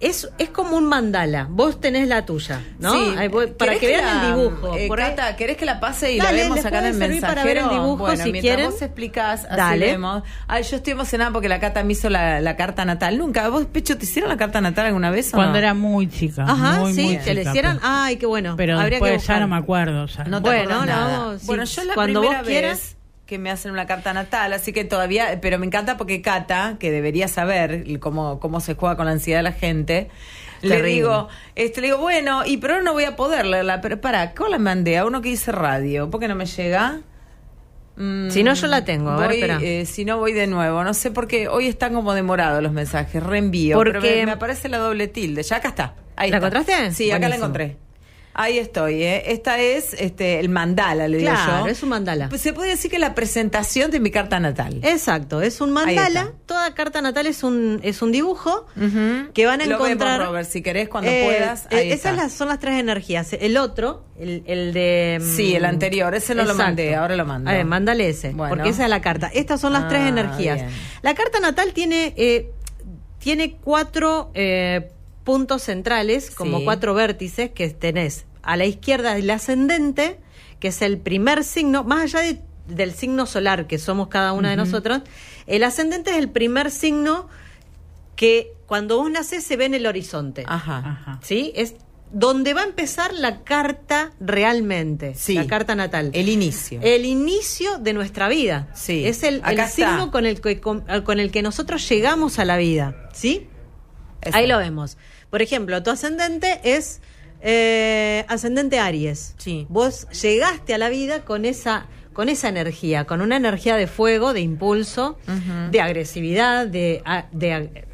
[0.00, 1.48] es, es como un mandala.
[1.50, 2.92] Vos tenés la tuya, ¿no?
[2.92, 3.14] Sí.
[3.30, 4.76] Voy- para ¿Querés que vean la- el dibujo.
[4.76, 6.94] eh, Por ahí- Cata, ¿querés que la pase y Dale, la vemos acá en el
[6.94, 7.82] servir para ver el mensajero?
[7.84, 8.70] dibujo, bueno, si mientras quieren.
[8.70, 9.86] vos explicás, así Dale.
[9.86, 10.22] vemos.
[10.46, 13.18] Ay, yo estoy emocionada porque la Cata me hizo la, la carta natal.
[13.18, 13.48] Nunca.
[13.48, 15.58] ¿Vos, Pecho, te hicieron la carta natal alguna vez o Cuando no?
[15.58, 16.44] era muy chica.
[16.44, 17.78] Ajá, muy, sí, muy que chica, hicieran.
[17.78, 18.54] Pero, Ay, qué bueno.
[18.56, 19.40] pero Habría que después ya buscar.
[19.40, 20.06] no me acuerdo.
[20.06, 20.24] ya.
[20.24, 21.38] No te Bueno, la nada.
[21.40, 21.46] sí.
[21.46, 22.96] Bueno, yo la Cuando primera vos vez quieras.
[23.28, 26.90] Que me hacen una carta natal, así que todavía, pero me encanta porque Cata, que
[26.90, 30.08] debería saber cómo, cómo se juega con la ansiedad de la gente,
[30.62, 34.32] le digo, este, le digo, bueno, y pero no voy a poder leerla, pero para,
[34.34, 34.96] ¿cómo la mandé?
[34.96, 37.00] A uno que dice radio, ¿por qué no me llega?
[37.96, 39.10] Mm, Si no, yo la tengo.
[39.10, 40.82] A voy, eh, si no, voy de nuevo.
[40.82, 43.22] No sé por qué hoy están como demorados los mensajes.
[43.22, 43.76] Reenvío.
[43.78, 45.42] Pero Porque- me, me aparece la doble tilde.
[45.42, 45.94] Ya acá está.
[46.16, 46.46] Ahí ¿La está.
[46.48, 46.92] encontraste?
[46.92, 47.76] Sí, acá la encontré.
[48.40, 49.32] Ahí estoy, ¿eh?
[49.32, 51.72] Esta es este, el mandala, le digo Claro, yo.
[51.72, 52.28] es un mandala.
[52.28, 54.78] Pues se puede decir que la presentación de mi carta natal.
[54.84, 56.34] Exacto, es un mandala.
[56.46, 58.66] Toda carta natal es un, es un dibujo
[59.34, 60.20] que van a Lo vemos, encontrar.
[60.20, 61.66] Robert, si querés, cuando Eh, puedas.
[61.70, 62.28] eh, Ahí esas está.
[62.30, 63.32] son las tres energías.
[63.32, 65.18] El otro, el, el de.
[65.20, 67.50] mm, Sí, el anterior, ese no lo mandé, ahora lo mando.
[67.50, 68.54] A ver, mándale ese, Bueno.
[68.54, 69.32] porque esa es la carta.
[69.34, 70.58] Estas son las tres Ah, energías.
[70.58, 70.70] bien.
[71.02, 72.52] La carta natal tiene, eh,
[73.18, 74.90] tiene cuatro eh,
[75.24, 76.64] puntos centrales, como Sí.
[76.64, 78.26] cuatro vértices que tenés.
[78.42, 80.18] A la izquierda el ascendente,
[80.60, 84.50] que es el primer signo, más allá de- del signo solar que somos cada una
[84.50, 85.00] de nosotros,
[85.46, 87.28] el ascendente es el primer signo
[88.16, 90.44] que cuando vos nacés se ve en el horizonte.
[90.46, 90.78] Ajá.
[90.78, 91.20] Ajá.
[91.22, 91.52] ¿Sí?
[91.54, 91.74] Es
[92.12, 95.34] donde va a empezar la carta realmente, Sí.
[95.34, 96.10] la carta natal.
[96.14, 96.80] El inicio.
[96.82, 98.68] El inicio de nuestra vida.
[98.74, 99.06] Sí.
[99.06, 102.56] Es el, el signo con el, que, con, con el que nosotros llegamos a la
[102.56, 103.08] vida.
[103.12, 103.46] ¿Sí?
[104.32, 104.96] Ahí lo vemos.
[105.30, 107.00] Por ejemplo, tu ascendente es
[107.40, 109.34] eh, ascendente Aries.
[109.38, 109.66] Sí.
[109.68, 114.32] Vos llegaste a la vida con esa con esa energía, con una energía de fuego,
[114.32, 115.16] de impulso,
[115.70, 117.00] de agresividad, de,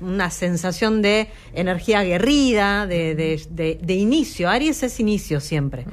[0.01, 4.49] una sensación de energía aguerrida, de, de- de- de inicio.
[4.49, 5.85] Aries es inicio siempre.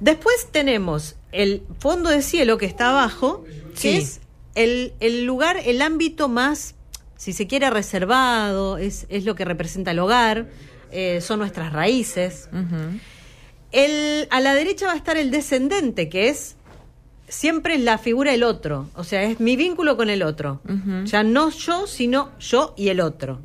[0.00, 3.44] Después tenemos el fondo de cielo que está abajo,
[3.78, 4.20] que es
[4.54, 6.74] el, el lugar, el ámbito más,
[7.18, 10.48] si se quiere, reservado, es, es lo que representa el hogar,
[10.92, 12.48] eh, son nuestras raíces.
[13.72, 16.56] El, a la derecha va a estar el descendente, que es
[17.28, 20.60] siempre la figura del otro, o sea, es mi vínculo con el otro.
[20.68, 21.04] Ujú.
[21.04, 23.40] Ya no yo, sino yo y el otro.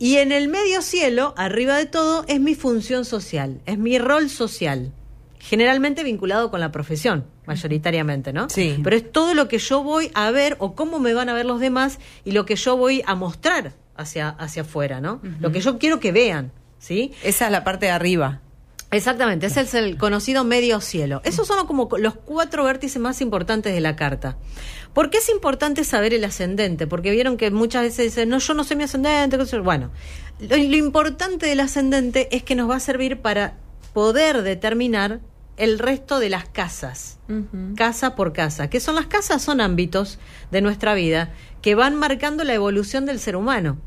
[0.00, 4.28] Y en el medio cielo, arriba de todo, es mi función social, es mi rol
[4.28, 4.92] social,
[5.38, 8.50] generalmente vinculado con la profesión, mayoritariamente, ¿no?
[8.50, 8.80] Sí.
[8.82, 11.46] Pero es todo lo que yo voy a ver o cómo me van a ver
[11.46, 15.20] los demás y lo que yo voy a mostrar hacia, hacia afuera, ¿no?
[15.38, 16.50] Lo que yo quiero que vean,
[16.84, 17.12] ¿sí?
[17.22, 18.40] Esa es la parte de arriba.
[18.90, 21.20] Exactamente, ese es el conocido medio cielo.
[21.24, 24.36] Esos son como los cuatro vértices más importantes de la carta.
[24.92, 26.86] ¿Por qué es importante saber el ascendente?
[26.86, 29.36] Porque vieron que muchas veces dicen, no, yo no sé mi ascendente.
[29.58, 29.90] Bueno,
[30.38, 33.56] lo, lo importante del ascendente es que nos va a servir para
[33.92, 35.20] poder determinar
[35.56, 37.18] el resto de las casas,
[37.76, 38.68] casa por casa.
[38.68, 39.42] ¿Qué son las casas?
[39.42, 40.18] Son ámbitos
[40.50, 43.78] de nuestra vida que van marcando la evolución del ser humano.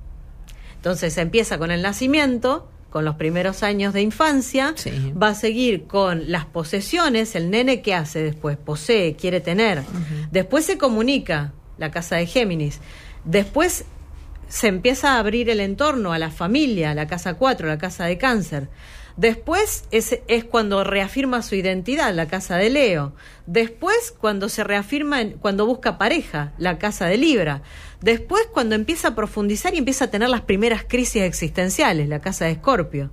[0.76, 5.14] Entonces se empieza con el nacimiento, con los primeros años de infancia, Sí.
[5.14, 9.84] va a seguir con las posesiones, el nene que hace después, posee, quiere tener,
[10.32, 12.80] después se comunica, la casa de Géminis,
[13.24, 13.86] después
[14.50, 18.18] se empieza a abrir el entorno a la familia, la casa 4, la casa de
[18.18, 18.68] cáncer.
[19.18, 23.14] Después es, es cuando reafirma su identidad, la casa de Leo.
[23.48, 27.64] Después cuando se reafirma, en- cuando busca pareja, la casa de Libra.
[28.00, 32.46] Después cuando empieza a profundizar y empieza a tener las primeras crisis existenciales, la casa
[32.46, 33.12] de Escorpio.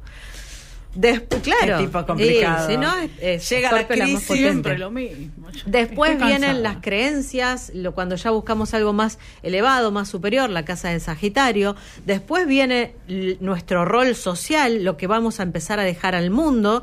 [0.95, 1.79] Después, claro.
[1.79, 2.69] Qué tipo complicado.
[2.71, 4.25] Y, si no, es- es Llega la crisis.
[4.39, 5.51] Siempre lo mismo.
[5.51, 10.65] Yo Después vienen las creencias, lo, cuando ya buscamos algo más elevado, más superior, la
[10.65, 11.75] casa de Sagitario.
[12.07, 12.95] Después viene
[13.41, 16.83] nuestro rol social, lo que vamos a empezar a dejar al mundo,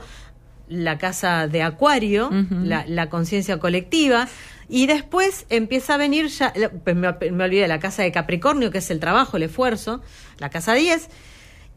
[0.67, 2.29] la casa de Acuario,
[2.63, 4.27] la, la conciencia colectiva.
[4.69, 6.53] Y después empieza a venir ya,
[6.85, 10.01] pues me, me olvidé, la casa de Capricornio, que es el trabajo, el esfuerzo,
[10.37, 11.09] la casa 10.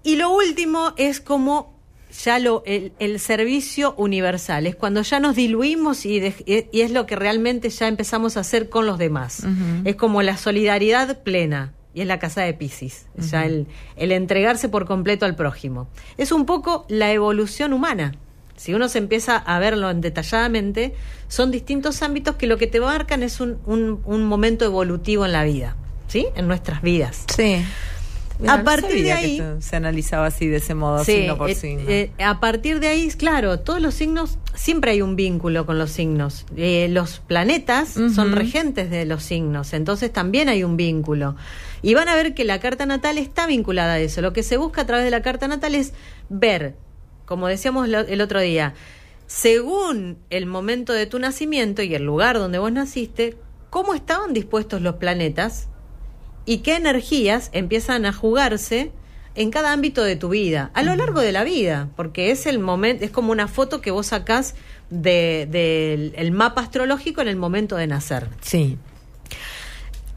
[0.04, 1.73] Y lo último es como
[2.22, 6.90] ya lo, el, el servicio universal, es cuando ya nos diluimos y, de- y es
[6.90, 9.42] lo que realmente ya empezamos a hacer con los demás.
[9.84, 11.72] Es como la solidaridad plena.
[11.96, 15.86] Y es la casa de Pisces, es ya el, el entregarse por completo al prójimo.
[16.18, 18.16] Es un poco la evolución humana.
[18.56, 20.94] si uno se empieza a verlo en detalladamente,
[21.28, 25.32] son distintos ámbitos que lo que te marcan es un, un, un momento evolutivo en
[25.32, 25.76] la vida,
[26.08, 26.26] ¿sí?
[26.36, 27.24] En nuestras vidas.
[27.34, 27.64] Sí.
[28.48, 31.82] A partir de ahí se analizaba así de ese modo, Sí, signo por eh, signo.
[31.88, 35.90] eh, a partir de ahí, claro, todos los signos, siempre hay un vínculo con los
[35.90, 36.44] signos.
[36.56, 41.36] Eh, los planetas son regentes de los signos, entonces también hay un vínculo.
[41.82, 44.20] Y van a ver que la carta natal está vinculada a eso.
[44.22, 45.92] Lo que se busca a través de la carta natal es
[46.28, 46.74] ver,
[47.26, 48.74] como decíamos lo- el otro día,
[49.26, 53.36] según el momento de tu nacimiento y el lugar donde vos naciste,
[53.70, 55.68] cómo estaban dispuestos los planetas
[56.46, 58.92] y qué energías empiezan a jugarse
[59.36, 62.58] en cada ámbito de tu vida, a lo largo de la vida, porque es el
[62.60, 64.54] momento, es como una foto que vos sacás
[64.90, 68.28] de- del el mapa astrológico en el momento de nacer.
[68.42, 68.78] Sí.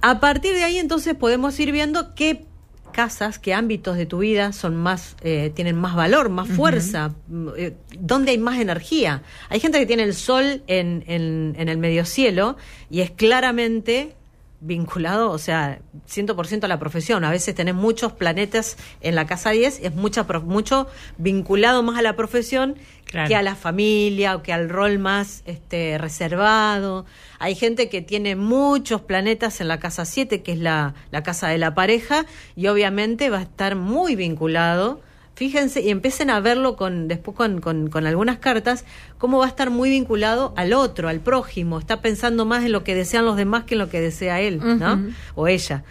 [0.02, 2.46] A partir de ahí entonces podemos ir viendo qué
[2.92, 7.48] casas, qué ámbitos de tu vida son más, eh, tienen más valor, más fuerza, mm,
[7.58, 9.22] eh, dónde hay más energía.
[9.50, 12.58] Hay gente que tiene el sol en, en, en el medio cielo
[12.90, 14.16] y es claramente
[14.60, 17.24] vinculado, o sea, 100% a la profesión.
[17.24, 22.02] A veces tenés muchos planetas en la casa 10, es mucha, mucho vinculado más a
[22.02, 23.30] la profesión Claro.
[23.30, 27.06] que a la familia o que al rol más este, reservado.
[27.40, 31.48] Hay gente que tiene muchos planetas en la casa 7, que es la, la casa
[31.48, 32.26] de la pareja,
[32.58, 35.02] y obviamente va a estar muy vinculado.
[35.38, 38.86] Fíjense y empiecen a verlo con después con, con, con algunas cartas,
[39.20, 41.78] cómo va a estar muy vinculado al otro, al prójimo.
[41.78, 44.60] Está pensando más en lo que desean los demás que en lo que desea él,
[44.80, 45.00] ¿no?
[45.36, 45.84] O ella.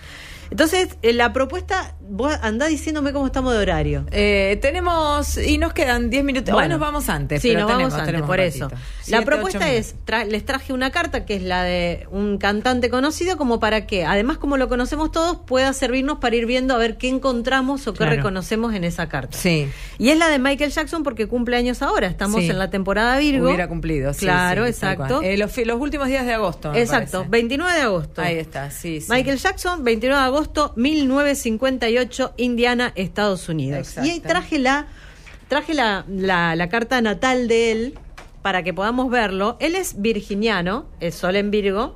[0.51, 4.07] Entonces, eh, la propuesta, vos andá diciéndome cómo estamos de horario.
[4.11, 6.53] Eh, tenemos, y nos quedan 10 minutos.
[6.55, 7.42] Bueno, nos vamos antes.
[7.42, 8.71] Sí, pero nos tenemos, vamos antes, tenemos por eso.
[9.09, 13.37] la propuesta es, tra- les traje una carta que es la de un cantante conocido,
[13.37, 16.97] como para que, además como lo conocemos todos, pueda servirnos para ir viendo a ver
[16.99, 18.16] qué encontramos o qué Claro.
[18.16, 19.37] reconocemos en esa carta.
[19.37, 19.69] Sí.
[19.99, 22.51] Y es la de Michael Jackson porque cumple años ahora, estamos Sí.
[22.51, 23.47] en la temporada Virgo.
[23.49, 24.12] Hubiera cumplido.
[24.12, 25.23] sí, Claro, sí, exacto.
[25.23, 26.73] Eh, los, últimos días de agosto.
[26.75, 27.31] Exacto, parece.
[27.31, 28.21] 29 de agosto.
[28.23, 29.07] Ahí está, sí, sí.
[29.11, 31.96] Michael Jackson, 29 de agosto 1958,
[32.37, 33.79] Indiana, Estados Unidos.
[33.81, 34.09] Exacto.
[34.09, 34.87] Y ahí traje la
[35.49, 37.99] traje la, la, la carta natal de él
[38.43, 39.57] para que podamos verlo.
[39.61, 41.95] Él es virginiano, es sol en Virgo,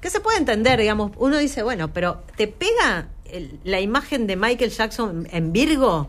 [0.00, 4.36] que se puede entender, digamos, uno dice, bueno, pero ¿te pega el- la imagen de
[4.36, 6.08] Michael Jackson en Virgo?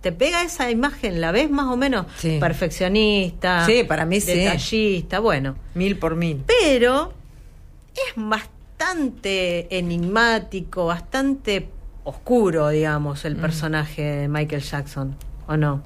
[0.00, 1.20] ¿Te pega esa imagen?
[1.20, 2.06] ¿La ves más o menos?
[2.18, 2.38] Sí.
[2.40, 3.64] Perfeccionista.
[3.66, 4.32] Sí, para mí sí.
[4.34, 5.54] Detallista, bueno.
[5.74, 6.42] Mil por mil.
[6.46, 7.12] Pero
[7.94, 11.68] es bastante enigmático, bastante
[12.04, 15.82] oscuro, digamos, el personaje de Michael Jackson, ¿o no?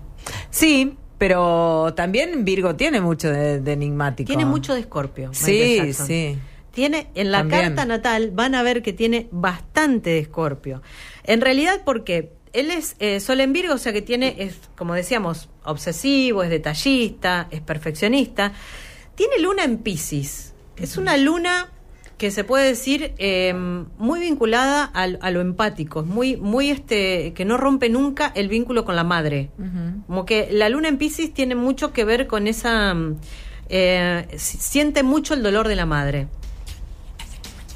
[0.51, 4.27] Sí, pero también Virgo tiene mucho de, de enigmático.
[4.27, 5.31] Tiene mucho de Escorpio.
[5.33, 6.07] Sí, Jackson.
[6.07, 6.39] sí.
[6.73, 7.63] Tiene, en la También.
[7.63, 10.83] carta natal van a ver que tiene bastante de Escorpio.
[11.25, 14.93] En realidad, porque él es eh, Sol en Virgo, o sea que tiene, es, como
[14.93, 18.53] decíamos, obsesivo, es detallista, es perfeccionista.
[19.15, 20.53] Tiene luna en Pisces.
[20.77, 21.73] Es una luna
[22.19, 23.53] que se puede decir eh,
[23.99, 28.85] muy vinculada al- a, lo empático, muy, muy este, que no rompe nunca el vínculo
[28.87, 29.51] con la madre.
[30.07, 32.95] Como que la luna en Pisces tiene mucho que ver con esa...
[32.95, 33.17] mm,
[33.69, 36.29] eh, si- siente mucho el dolor de la madre.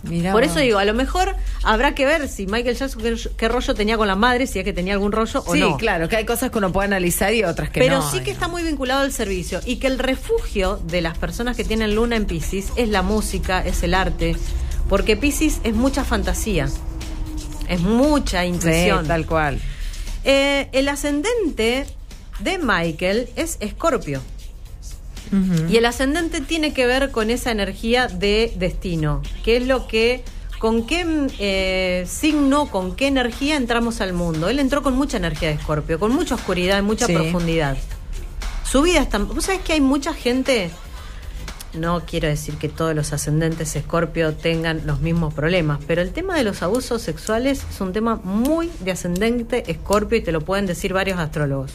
[0.03, 3.49] Mirá Por eso digo, a lo mejor habrá que ver si Michael Jackson qué, qué
[3.49, 5.77] rollo tenía con la madre, si es que tenía algún rollo o Sí, no.
[5.77, 8.11] claro, que hay cosas que uno puede analizar y otras que Pero no.
[8.11, 11.65] sí que está muy vinculado al servicio y que el refugio de las personas que
[11.65, 14.37] tienen luna en Pisces es la música, es el arte,
[14.89, 16.67] porque Pisces es mucha fantasía,
[17.69, 19.07] es mucha Sí, intuición.
[19.07, 19.61] tal cual.
[20.25, 21.87] Eh, el ascendente
[22.41, 24.23] de Michael es Escorpio.
[25.69, 30.25] Y el ascendente tiene que ver con esa energía de destino, que es lo que,
[30.59, 31.07] con qué
[31.39, 34.49] eh, signo, con qué energía entramos al mundo.
[34.49, 37.15] Él entró con mucha energía de Escorpio, con mucha oscuridad y mucha Sí.
[37.15, 37.77] profundidad.
[38.65, 39.19] Su vida está...
[39.19, 40.71] ¿Vos sabés que hay mucha gente...
[41.73, 46.35] No quiero decir que todos los ascendentes Escorpio tengan los mismos problemas, pero el tema
[46.35, 50.67] de los abusos sexuales es un tema muy de ascendente Escorpio y te lo pueden
[50.67, 51.71] decir varios astrólogos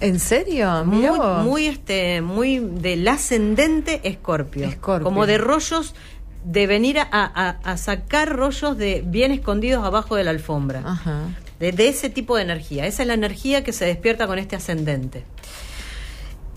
[0.00, 0.84] ¿En serio?
[0.84, 1.44] Mirá muy, vos.
[1.44, 4.66] muy este, muy del ascendente Escorpio.
[4.66, 5.04] Escorpio.
[5.04, 5.94] Como de rollos
[6.44, 10.82] de venir a, a- a sacar rollos de bien escondidos abajo de la alfombra.
[10.84, 11.20] Ajá.
[11.58, 12.86] De, de ese tipo de energía.
[12.86, 15.24] Esa es la energía que se despierta con este ascendente.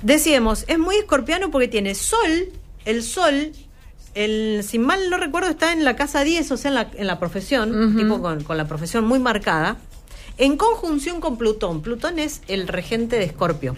[0.03, 2.49] Decíamos, es muy escorpiano porque tiene sol,
[2.85, 3.51] el sol,
[4.15, 7.07] el, si mal no recuerdo, está en la casa 10, o sea, en la, en
[7.07, 9.77] la profesión, tipo con, con la profesión muy marcada,
[10.37, 11.81] en conjunción con Plutón.
[11.81, 13.75] Plutón es el regente de Escorpio.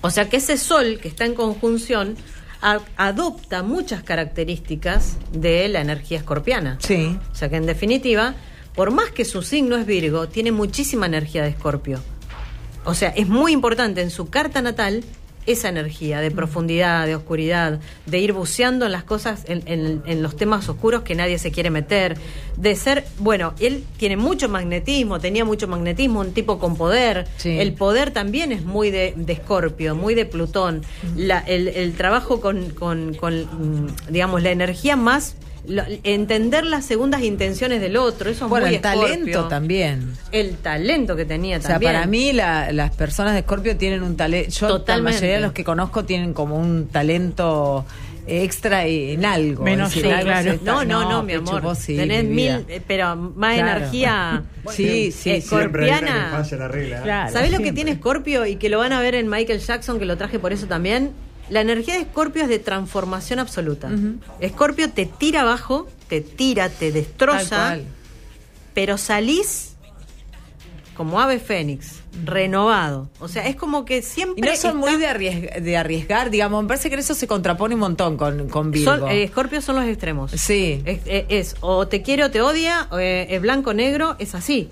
[0.00, 2.16] O sea que ese sol que está en conjunción
[2.60, 6.78] a- adopta muchas características de la energía escorpiana.
[6.80, 7.16] Sí.
[7.30, 8.34] O sea que en definitiva,
[8.74, 12.00] por más que su signo es Virgo, tiene muchísima energía de Escorpio.
[12.84, 15.04] o sea, es muy importante en su carta natal
[15.46, 20.22] esa energía de profundidad, de oscuridad, de ir buceando en las cosas, en, en- en
[20.22, 22.16] los temas oscuros que nadie se quiere meter,
[22.56, 27.58] de ser, bueno, él tiene mucho magnetismo, tenía mucho magnetismo, un tipo con poder, Sí.
[27.58, 30.82] el poder también es muy de de Escorpio, muy de Plutón,
[31.16, 35.34] La- el, el trabajo con, con- con, mm, digamos, la energía más,
[35.66, 39.44] lo- entender las segundas intenciones del otro, eso es Bueno, muy el talento Escorpio.
[39.48, 40.12] también.
[40.32, 41.92] El talento que tenía O sea, también.
[41.92, 44.50] para mí la- las personas de Escorpio tienen un talento.
[44.50, 45.10] Yo Totalmente.
[45.12, 47.84] la mayoría de los que conozco tienen como un talento
[48.26, 49.64] extra en algo.
[49.64, 50.58] Menos es algo claro.
[50.62, 51.60] No, no, no, mi amor.
[51.60, 53.78] vos sí, Tenés mi mil, eh, pero más Claro.
[53.78, 54.42] energía.
[54.70, 56.28] Sí, sí, Siempre hay una que escorpiana.
[56.30, 57.02] falla la regla.
[57.02, 57.32] Claro.
[57.32, 57.84] ¿Sabés lo que siempre.
[57.84, 60.52] tiene Scorpio y que lo van a ver en Michael Jackson, que lo traje por
[60.52, 61.10] eso también?
[61.52, 63.90] La energía de Scorpio es de transformación absoluta.
[64.48, 67.78] Scorpio te tira abajo, te tira, te destroza,
[68.74, 69.68] pero salís
[70.96, 73.08] como ave fénix, renovado.
[73.18, 74.50] O sea, es como que Y siempre.
[74.50, 76.62] no son muy de arriesgar, de arriesgar, digamos.
[76.62, 78.96] Me parece que en eso se contrapone un montón con, con Virgo.
[78.98, 80.30] Son, eh, Scorpio son los extremos.
[80.32, 80.82] sí.
[80.84, 84.34] Es, es- es o te quiere o te odia, o, eh, es blanco negro, es
[84.34, 84.68] así.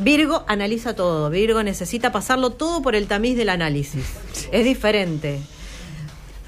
[0.00, 4.04] Virgo analiza todo, Virgo necesita pasarlo todo por el tamiz del análisis.
[4.52, 5.40] Es diferente.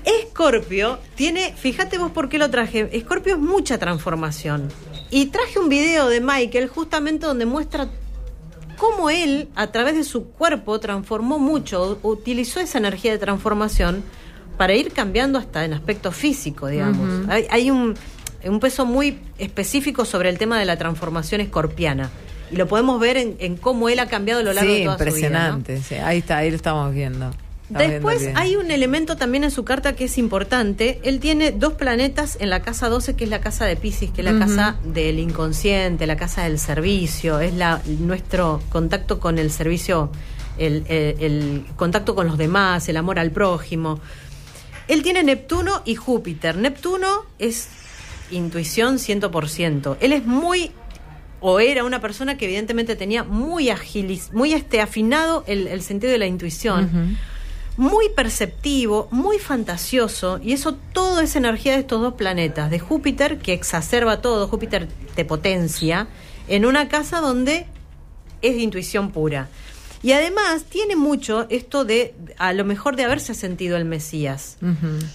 [0.05, 4.69] Escorpio tiene, fíjate vos por qué lo traje, Escorpio es mucha transformación.
[5.11, 7.89] Y traje un video de Michael justamente donde muestra
[8.79, 14.03] cómo él, a través de su cuerpo, transformó mucho, utilizó esa energía de transformación
[14.57, 17.29] para ir cambiando hasta en aspecto físico, digamos.
[17.29, 17.95] hay, hay un,
[18.45, 22.11] un peso muy específico sobre el tema de la transformación escorpiana.
[22.51, 24.85] Y lo podemos ver en, en cómo él ha cambiado a lo largo Sí, de
[24.85, 25.29] toda su vida.
[25.31, 25.59] ¿no?
[25.59, 25.83] impresionante.
[25.83, 25.95] sí.
[25.95, 27.31] Ahí está, ahí lo estamos viendo.
[27.79, 31.01] Después hay un elemento también en su carta que es importante.
[31.05, 34.21] Él tiene dos planetas en la casa 12, que es la casa de Pisces, que
[34.21, 39.51] es la casa del inconsciente, la casa del servicio, es la nuestro contacto con el
[39.51, 40.11] servicio,
[40.59, 44.01] el, el- el contacto con los demás, el amor al prójimo.
[44.89, 46.57] Él tiene Neptuno y Júpiter.
[46.57, 47.07] Neptuno
[47.39, 47.69] es
[48.31, 49.97] intuición 100%.
[50.01, 50.71] Él es muy
[51.45, 56.13] o era una persona que evidentemente tenía muy agilis, muy este afinado el, el sentido
[56.13, 57.19] de la intuición,
[57.77, 63.39] muy perceptivo, muy fantasioso, y eso todo es energía de estos dos planetas, de Júpiter
[63.39, 66.09] que exacerba todo, Júpiter te potencia,
[66.49, 67.67] en una casa donde
[68.43, 69.49] es de intuición pura.
[70.03, 74.59] Y además tiene mucho esto de, a lo mejor, de haberse sentido el Mesías.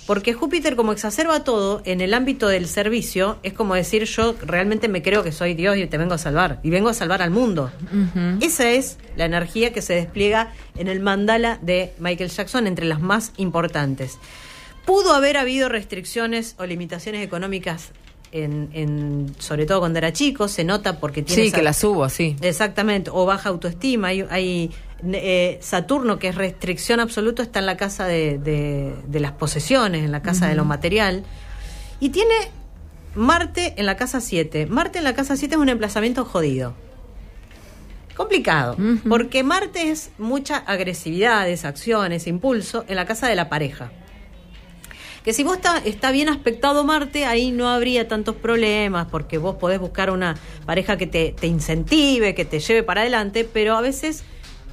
[0.05, 4.87] Porque Júpiter, como exacerba todo en el ámbito del servicio, es como decir, yo realmente
[4.87, 6.61] me creo que soy Dios y te vengo a salvar.
[6.63, 7.69] Y vengo a salvar al mundo.
[8.39, 13.01] Esa es la energía que se despliega en el mandala de Michael Jackson, entre las
[13.01, 14.17] más importantes.
[14.85, 17.91] Pudo haber habido restricciones o limitaciones económicas,
[18.31, 21.41] en, en- sobre todo cuando era chico, se nota porque tiene...
[21.43, 22.35] Sí, esa- que la subo, sí.
[22.41, 24.09] Exactamente, o baja autoestima.
[24.09, 24.71] Hay, hay,
[25.13, 30.03] eh, Saturno, que es restricción absoluta, está en la casa de, de- de las posesiones,
[30.03, 31.23] en la casa de lo material.
[31.99, 32.33] Y tiene
[33.15, 34.67] Marte en la casa 7.
[34.67, 36.73] Marte en la casa 7 es un emplazamiento jodido.
[38.15, 38.75] Complicado,
[39.07, 43.91] porque Marte es mucha agresividad, acciones, impulso en la casa de la pareja.
[45.27, 49.57] Que si vos está, está bien aspectado Marte, ahí no habría tantos problemas, porque vos
[49.57, 50.35] podés buscar una
[50.65, 54.23] pareja que te, te incentive, que te lleve para adelante, pero a veces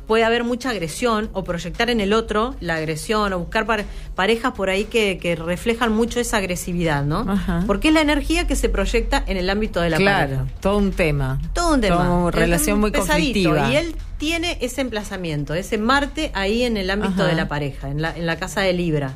[0.07, 4.53] puede haber mucha agresión o proyectar en el otro la agresión o buscar par- parejas
[4.53, 7.27] por ahí que, que reflejan mucho esa agresividad, ¿no?
[7.29, 7.65] Ajá.
[7.67, 10.47] Porque es la energía que se proyecta en el ámbito de la claro, pareja.
[10.61, 11.41] todo un tema.
[11.53, 11.97] Todo un tema.
[11.97, 13.73] Todo relación muy pesadito, conflictiva.
[13.73, 17.27] Y él tiene ese emplazamiento, ese Marte ahí en el ámbito Ajá.
[17.27, 19.15] de la pareja, en la, en la casa de Libra.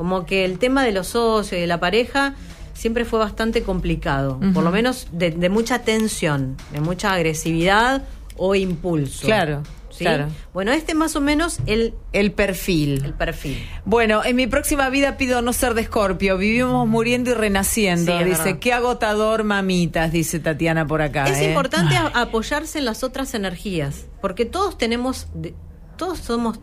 [0.00, 2.34] Como que el tema de los socios y de la pareja
[2.72, 8.04] siempre fue bastante complicado, por lo menos de, de mucha tensión, de mucha agresividad
[8.38, 9.26] o impulso.
[9.26, 10.04] Claro, ¿sí?
[10.04, 10.28] claro.
[10.54, 13.04] Bueno, este más o menos el, El perfil.
[13.04, 13.62] el perfil.
[13.84, 16.38] Bueno, en mi próxima vida pido no ser de Escorpio.
[16.38, 18.16] Vivimos muriendo y renaciendo.
[18.16, 21.24] Sí, dice, qué agotador, mamitas, dice Tatiana por acá.
[21.24, 21.50] Es ¿eh?
[21.50, 25.26] importante apoyarse en las otras energías, porque todos tenemos,
[25.98, 26.58] todos somos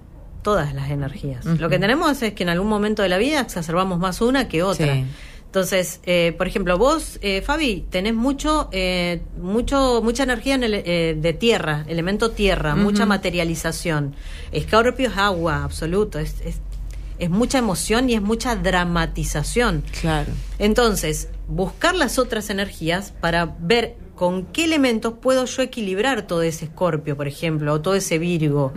[0.47, 1.43] todas las energías.
[1.43, 4.63] Lo que tenemos es que en algún momento de la vida exacerbamos más una que
[4.63, 4.93] otra.
[4.93, 5.03] Sí.
[5.45, 10.71] Entonces, eh, por ejemplo, vos, eh, Fabi, tenés mucho, eh, mucho, mucha energía en el,
[11.21, 14.15] de tierra, elemento tierra, mucha materialización.
[14.53, 16.61] Escorpio es agua, absoluto, es, es,
[17.19, 19.83] es mucha emoción y es mucha dramatización.
[19.99, 20.31] Claro.
[20.59, 26.65] Entonces, buscar las otras energías para ver con qué elementos puedo yo equilibrar todo ese
[26.65, 28.73] escorpio, por ejemplo, o todo ese virgo.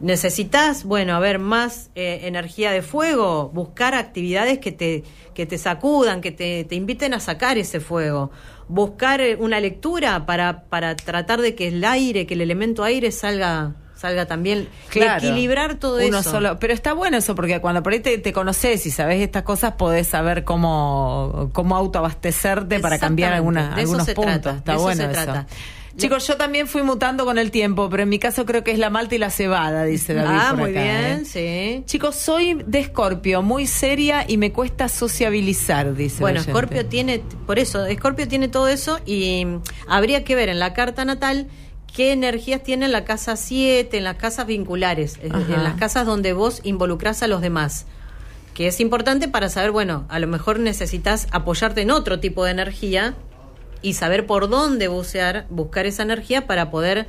[0.00, 5.56] Necesitas, bueno, a ver, más eh, energía de fuego, buscar actividades que te, que te
[5.56, 8.30] sacudan, que te, te inviten a sacar ese fuego.
[8.68, 13.10] Buscar eh, una lectura para, para tratar de que el aire, que el elemento aire
[13.10, 14.68] salga, salga también.
[14.90, 15.26] Claro.
[15.26, 16.30] Equilibrar todo Uno eso.
[16.30, 19.44] Solo, pero está bueno eso, porque cuando por ahí te, te conoces y sabes estas
[19.44, 23.60] cosas, podés saber cómo, cómo autoabastecerte para cambiar Exactamente.
[23.60, 24.42] alguna, De eso algunos se puntos.
[24.42, 25.22] trata, Está de eso bueno se eso.
[25.22, 25.46] trata.
[25.96, 28.80] Chicos, yo también fui mutando con el tiempo, pero en mi caso creo que es
[28.80, 30.38] la malta y la cebada, dice David.
[30.40, 31.24] Ah, por muy acá, bien, ¿eh?
[31.24, 31.84] sí.
[31.86, 36.20] Chicos, soy de Escorpio, muy seria y me cuesta sociabilizar, dice.
[36.20, 36.40] Bueno.
[36.40, 39.46] Escorpio tiene, por eso, Escorpio tiene todo eso y
[39.86, 41.46] habría que ver en la carta natal
[41.94, 45.54] qué energías tiene en la casa 7, en las casas vinculares, Ajá.
[45.54, 47.86] en las casas donde vos involucrás a los demás.
[48.52, 52.50] Que es importante para saber, bueno, a lo mejor necesitas apoyarte en otro tipo de
[52.52, 53.14] energía
[53.82, 57.06] y saber por dónde bucear, buscar esa energía para poder.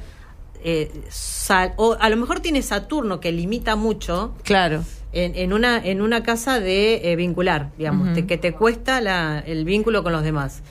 [0.68, 4.84] eh, sal- o a lo mejor tiene Saturno que limita mucho Claro.
[5.16, 9.40] En, en una en una casa de eh, vincular, digamos, te- que te cuesta la-
[9.40, 10.62] el vínculo con los demás.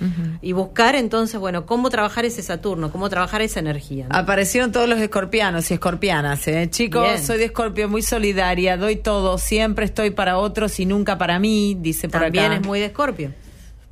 [0.42, 4.06] Y buscar entonces, bueno, cómo trabajar ese Saturno, cómo trabajar esa energía.
[4.08, 4.16] ¿no?
[4.16, 6.68] Aparecieron todos los escorpianos y escorpianas, ¿eh?
[6.70, 7.24] Chicos, Bien.
[7.24, 11.76] soy de escorpio, muy solidaria, doy todo, siempre estoy para otros y nunca para mí,
[11.80, 12.54] dice por También acá.
[12.56, 13.32] es muy de Escorpio.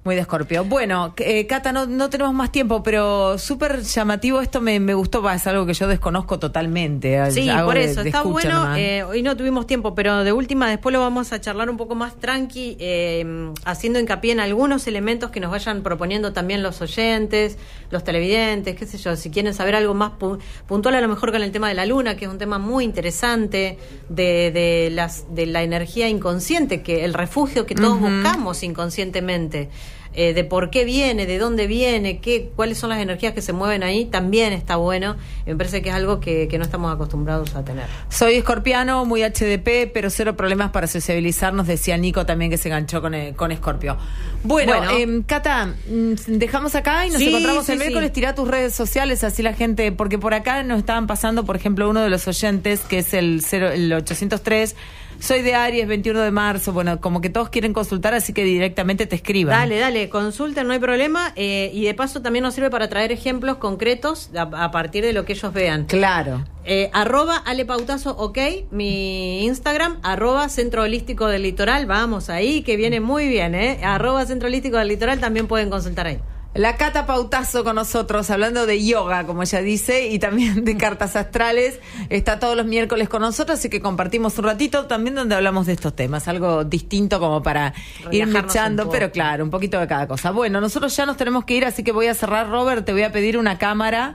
[0.05, 0.65] Muy de Escorpio.
[0.65, 5.23] Bueno, eh, Cata, no, no tenemos más tiempo, pero súper llamativo esto me, me gustó,
[5.23, 7.31] va, es algo que yo desconozco totalmente.
[7.31, 8.75] Sí, Hago por eso, de está bueno.
[8.77, 11.95] eh, hoy no tuvimos tiempo, pero de última después lo vamos a charlar un poco
[11.95, 17.57] más tranqui, eh, haciendo hincapié en algunos elementos que nos vayan proponiendo también los oyentes,
[17.91, 21.31] los televidentes, qué sé yo, si quieren saber algo más pu- puntual a lo mejor
[21.31, 23.79] con el tema de la luna, que es un tema muy interesante,
[24.09, 29.71] de, de, las, de la energía inconsciente, que el refugio que todos buscamos inconscientemente.
[30.15, 33.53] Eh, de por qué viene, de dónde viene, qué, cuáles son las energías que se
[33.53, 35.17] mueven ahí, también está bueno.
[35.47, 37.87] Me parece que es algo que, que no estamos acostumbrados a tener.
[38.09, 42.69] Soy escorpiano, muy HDP, pero cero problemas para sociabilizar, nos decía Nico también que se
[42.69, 43.97] enganchó con, eh, con Escorpio.
[44.45, 44.91] Bueno, Bueno.
[44.99, 47.85] em, Cata, mm, dejamos acá y nos Sí, encontramos sí, el sí.
[47.85, 48.13] miércoles.
[48.13, 51.89] Tira tus redes sociales, así la gente, porque por acá nos estaban pasando, por ejemplo,
[51.89, 54.75] uno de los oyentes, que es el, cero, el 803.
[55.23, 56.73] Soy de Aries, 21 de marzo.
[56.73, 59.57] Bueno, como que todos quieren consultar, así que directamente te escriban.
[59.57, 61.33] Dale, dale, consulten, no hay problema.
[61.37, 65.13] eh, y de paso también nos sirve para traer ejemplos concretos a, a partir de
[65.13, 65.85] lo que ellos vean.
[65.85, 66.45] Claro.
[66.65, 68.39] Eh, arroba Ale Pautazo, ok,
[68.73, 73.79] mi Instagram, arroba Centro Holístico del Litoral, vamos ahí, que viene muy bien, ¿eh?
[73.85, 76.19] Arroba Centro Holístico del Litoral, también pueden consultar ahí.
[76.55, 81.17] La Cata Pautazo con nosotros, hablando de yoga, como ella dice, y también de cartas
[81.17, 81.81] astrales.
[82.11, 85.73] Está todos los miércoles con nosotros, así que compartimos un ratito también donde hablamos de
[85.73, 86.29] estos temas.
[86.29, 87.73] Algo distinto como para
[88.11, 88.93] ir Relajarnos poco.
[88.93, 90.31] pero claro, un poquito de cada cosa.
[90.31, 93.03] Bueno, nosotros ya nos tenemos que ir, así que voy a cerrar, Robert, te voy
[93.03, 94.13] a pedir una cámara.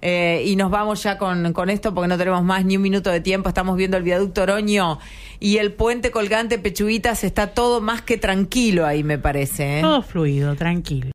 [0.00, 3.10] eh, y nos vamos ya con, con esto porque no tenemos más ni un minuto
[3.10, 3.48] de tiempo.
[3.50, 4.98] Estamos viendo el viaducto Oroño
[5.40, 7.24] y el puente colgante Pechuguitas.
[7.24, 9.78] Está todo más que tranquilo ahí, me parece.
[9.78, 9.82] ¿eh?
[9.82, 11.12] Todo fluido, tranquilo.